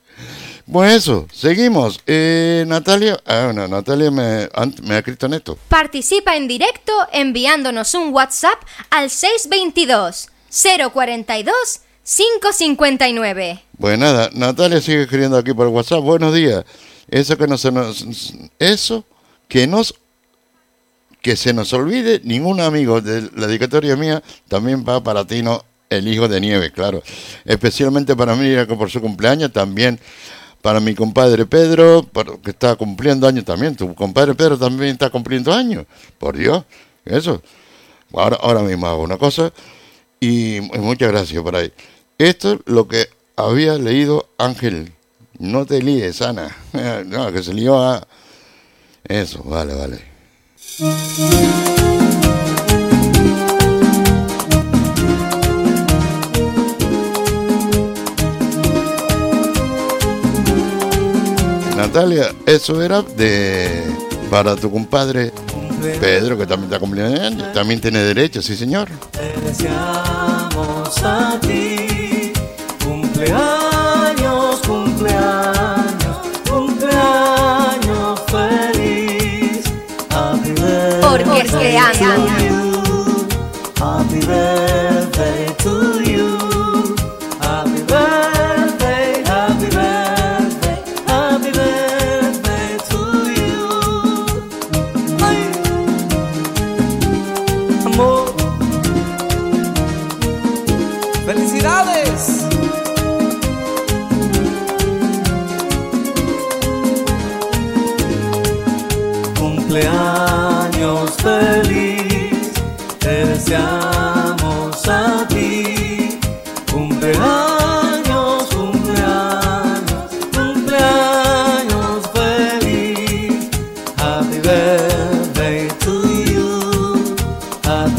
[0.71, 2.01] Pues eso, seguimos.
[2.07, 4.49] Eh, Natalia, ah, no, Natalia me,
[4.83, 5.59] me ha escrito en esto.
[5.69, 8.59] Participa en directo enviándonos un WhatsApp
[8.91, 13.63] al 622 042 559.
[13.81, 16.03] Pues nada, Natalia sigue escribiendo aquí por WhatsApp.
[16.03, 16.65] Buenos días.
[17.09, 18.07] Eso que no se nos,
[18.61, 19.05] eso
[19.49, 19.95] que nos,
[21.21, 26.07] que se nos olvide ningún amigo de la dedicatoria mía también va para Tino, el
[26.07, 27.03] hijo de nieve, claro.
[27.45, 29.99] Especialmente para mí, por su cumpleaños también
[30.63, 32.09] para mi compadre Pedro,
[32.43, 33.75] que está cumpliendo años también.
[33.75, 35.87] Tu compadre Pedro también está cumpliendo años.
[36.19, 36.65] Por Dios,
[37.05, 37.43] eso.
[38.13, 39.53] Ahora, ahora mismo hago una cosa
[40.21, 41.73] y, y muchas gracias por ahí.
[42.19, 44.93] Esto es lo que había leído Ángel.
[45.39, 46.57] No te líes, Ana.
[47.07, 48.07] No, que se lió a...
[49.05, 50.01] Eso, vale, vale.
[61.77, 63.83] Natalia, eso era de
[64.31, 65.33] para tu compadre
[66.01, 67.53] Pedro, que también está cumpliendo años.
[67.53, 68.89] También tiene derecho, sí, señor.
[69.13, 72.33] Te deseamos a ti
[72.85, 76.17] cumpleaños, cumpleaños,
[76.49, 79.65] cumpleaños feliz.
[80.11, 82.57] Happy birthday Orquesteando.
[84.21, 84.56] to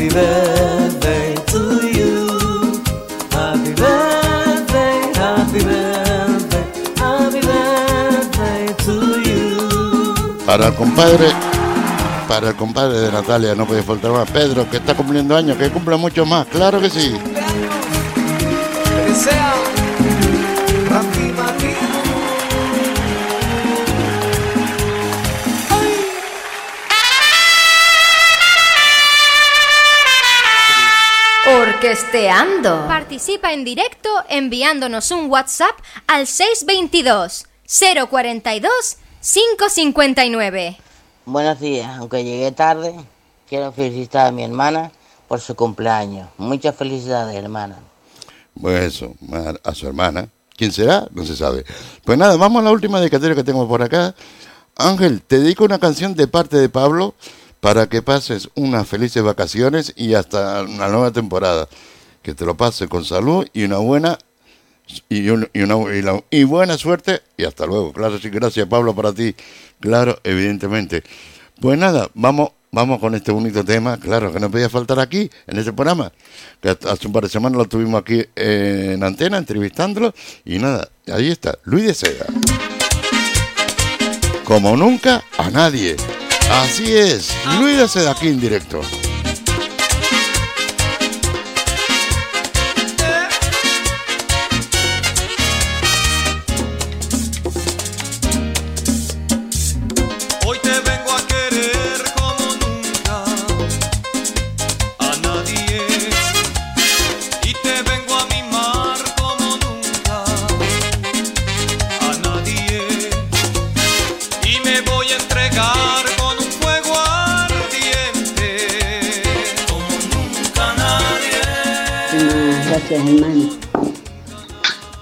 [0.08, 2.82] Happy birthday to you.
[3.30, 6.66] Happy birthday, happy birthday,
[6.96, 10.46] happy birthday to you.
[10.46, 11.28] Para el compadre,
[12.30, 14.30] para el compadre de Natalia no puede faltar más.
[14.32, 17.14] Pedro, que está cumpliendo años, que cumpla mucho más, claro que sí.
[32.28, 35.72] Participa en directo enviándonos un WhatsApp
[36.08, 37.46] al 622
[38.10, 40.78] 042 559.
[41.26, 42.96] Buenos días, aunque llegué tarde,
[43.48, 44.92] quiero felicitar a mi hermana
[45.30, 46.28] por su cumpleaños.
[46.38, 47.78] Muchas felicidades, hermana.
[48.60, 50.28] Pues eso, a, a su hermana.
[50.58, 51.08] ¿Quién será?
[51.12, 51.64] No se sabe.
[52.04, 54.14] Pues nada, vamos a la última dedicatoria que tengo por acá.
[54.76, 57.16] Ángel, te dedico una canción de parte de Pablo
[57.62, 61.70] para que pases unas felices vacaciones y hasta una nueva temporada.
[62.28, 64.18] Que te lo pases con salud y una buena
[65.08, 67.94] y, un- y una, y la- y buena suerte y hasta luego.
[67.94, 69.34] Claro, sí, gracias Pablo para ti.
[69.80, 71.04] Claro, evidentemente.
[71.62, 75.58] Pues nada, vamos, vamos con este bonito tema, claro, que no podía faltar aquí, en
[75.58, 76.12] este programa.
[76.62, 80.14] Que hace un par de semanas lo tuvimos aquí eh, en antena, entrevistándolo,
[80.44, 82.26] y nada, ahí está, Luis de Seda.
[84.44, 85.96] Como nunca, a nadie.
[86.52, 88.82] Así es, Luis de Seda aquí en directo.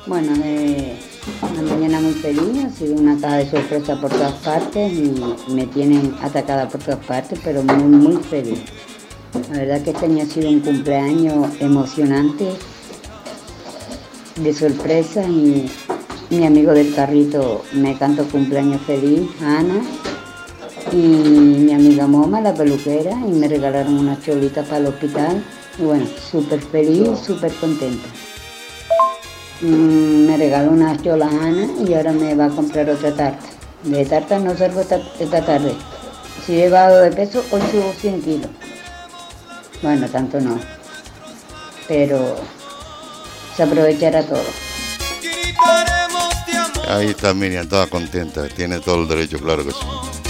[0.08, 0.98] Bueno, eh,
[1.52, 5.14] una mañana muy feliz, ha sido una caja de sorpresa por todas partes y
[5.52, 8.60] me tienen atacada por todas partes, pero muy, muy feliz.
[9.52, 12.54] La verdad que este año ha sido un cumpleaños emocionante,
[14.38, 15.70] de sorpresa y
[16.32, 19.84] mi amigo del carrito me cantó cumpleaños feliz, Ana,
[20.92, 25.44] y mi amiga Moma, la peluquera, y me regalaron unas cholitas para el hospital.
[25.78, 28.08] Bueno, súper feliz, súper contenta.
[29.62, 33.46] Mm, me regaló unas cholas Ana y ahora me va a comprar otra tarta.
[33.84, 35.76] De tarta no salgo esta, esta tarde.
[36.46, 38.50] Si he bajado de peso, hoy subo 100 kilos.
[39.82, 40.60] Bueno, tanto no.
[41.88, 42.36] Pero
[43.56, 44.44] se aprovechará todo.
[46.88, 50.25] Ahí está Miriam, toda contenta, tiene todo el derecho, claro que sí.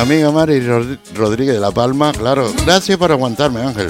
[0.00, 3.88] Amiga Mari Rod- Rodríguez de La Palma, claro, gracias por aguantarme, Ángel.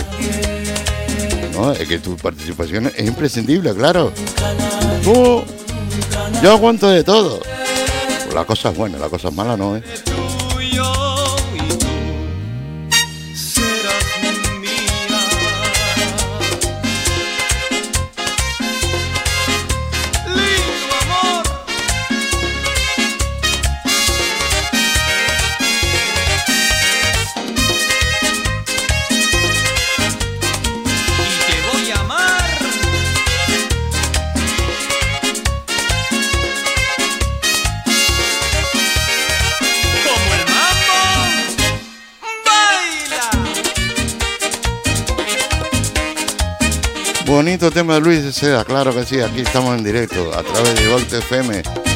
[1.55, 4.12] No, es que tu participación es imprescindible, claro.
[5.05, 5.45] Yo
[6.53, 7.41] aguanto de todo.
[8.35, 9.82] La cosa es buena, la cosa es mala no, ¿eh?
[47.73, 50.89] Tema de Luis de Seda, claro que sí, aquí estamos en directo a través de
[50.89, 51.90] Volte FM.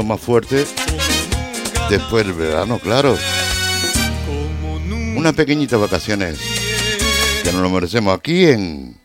[0.00, 0.72] Más fuertes
[1.90, 3.16] después del verano, claro.
[5.14, 6.38] Unas pequeñitas vacaciones
[7.42, 8.96] que nos lo merecemos aquí en...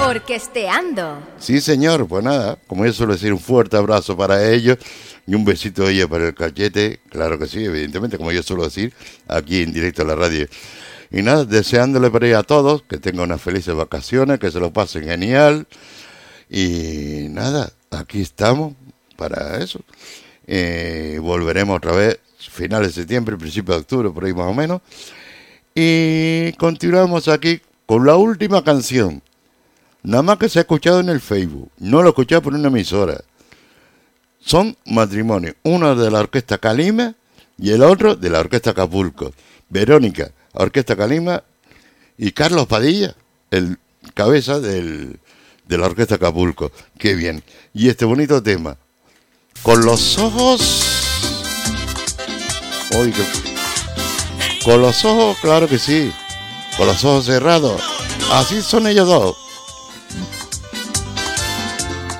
[0.00, 1.18] Orquesteando.
[1.38, 4.78] Sí, señor, pues nada, como yo suelo decir, un fuerte abrazo para ellos
[5.26, 8.64] y un besito de ella para el cachete, claro que sí, evidentemente, como yo suelo
[8.64, 8.92] decir,
[9.28, 10.48] aquí en directo a la radio.
[11.10, 14.72] Y nada, deseándole para ella a todos que tengan unas felices vacaciones, que se lo
[14.72, 15.66] pasen genial.
[16.50, 18.74] Y nada, aquí estamos
[19.16, 19.80] para eso.
[20.46, 22.18] Eh, volveremos otra vez
[22.50, 24.80] finales de septiembre, principio de octubre, por ahí más o menos.
[25.74, 29.22] Y continuamos aquí con la última canción.
[30.02, 31.70] Nada más que se ha escuchado en el Facebook.
[31.78, 33.20] No lo he escuchado por una emisora.
[34.40, 35.56] Son matrimonios.
[35.64, 37.14] Uno de la orquesta Calima
[37.58, 39.32] y el otro de la orquesta Acapulco.
[39.68, 41.42] Verónica, orquesta Calima
[42.16, 43.16] y Carlos Padilla,
[43.50, 43.78] el
[44.14, 45.18] cabeza del,
[45.66, 46.70] de la orquesta Acapulco.
[46.98, 47.42] Qué bien.
[47.74, 48.78] Y este bonito tema.
[49.66, 50.60] Con los ojos.
[52.96, 56.12] Uy, qué- Con los ojos, claro que sí.
[56.76, 57.82] Con los ojos cerrados.
[58.30, 59.36] Así son ellos dos.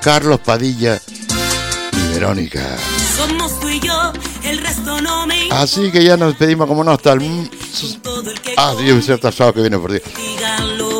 [0.01, 1.01] Carlos Padilla
[1.93, 2.65] y Verónica.
[3.15, 4.11] Somos tú y yo,
[4.43, 5.61] el resto no me importa.
[5.63, 7.49] Así que ya nos despedimos como no hasta el...
[8.57, 10.03] Ah, Dios el sábado que viene por Dios.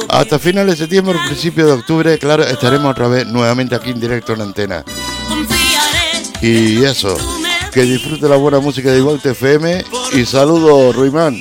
[0.07, 4.31] Hasta finales de septiembre, principio de octubre, claro, estaremos otra vez nuevamente aquí en directo
[4.31, 4.85] en antena.
[6.41, 7.15] Y eso,
[7.73, 9.83] que disfrute la buena música de Igual FM
[10.13, 11.39] y saludo, Ruimán.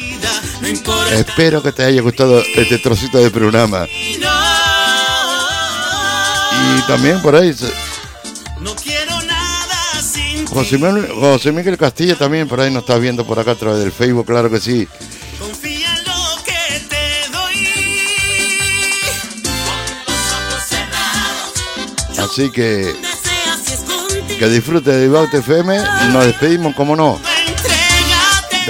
[1.12, 3.86] Espero que te haya gustado este trocito de programa.
[6.68, 7.72] Y también por ahí, se-
[10.48, 13.78] José Miguel, José Miguel Castilla también por ahí nos está viendo por acá a través
[13.80, 14.88] del Facebook, claro que sí.
[22.18, 22.94] Así que
[24.38, 25.78] que disfrute de Ibaute FM.
[26.12, 27.20] Nos despedimos, como no.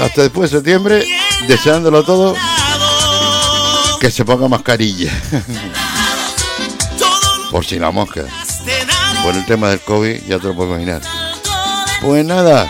[0.02, 1.06] Hasta después de septiembre,
[1.46, 2.34] deseándolo todo.
[4.00, 5.12] Que se ponga mascarilla.
[7.50, 8.24] Por si la mosca.
[9.22, 11.02] Por el tema del COVID, ya te lo puedes imaginar.
[12.00, 12.68] Pues nada.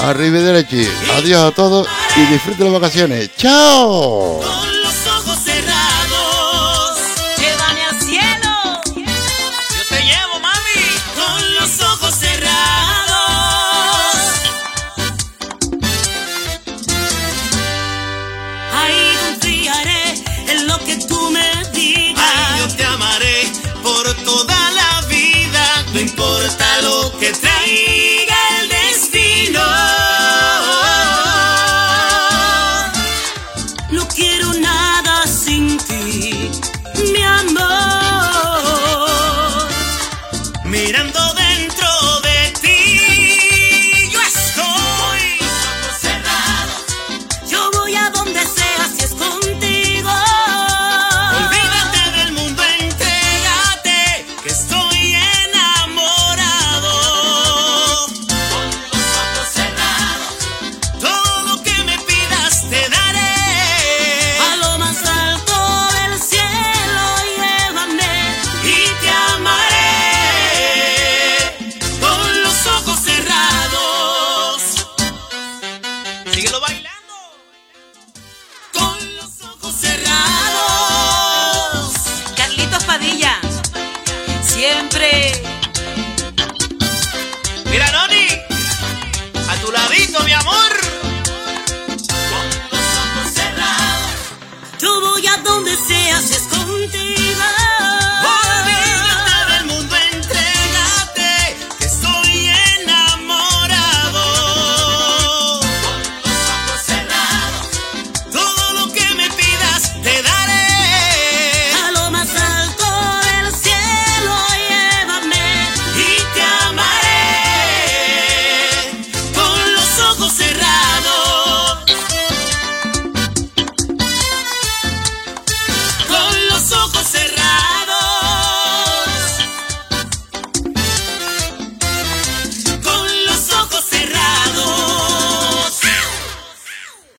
[0.00, 0.88] Arrivederci.
[1.16, 3.30] Adiós a todos y disfruten las vacaciones.
[3.36, 4.40] ¡Chao!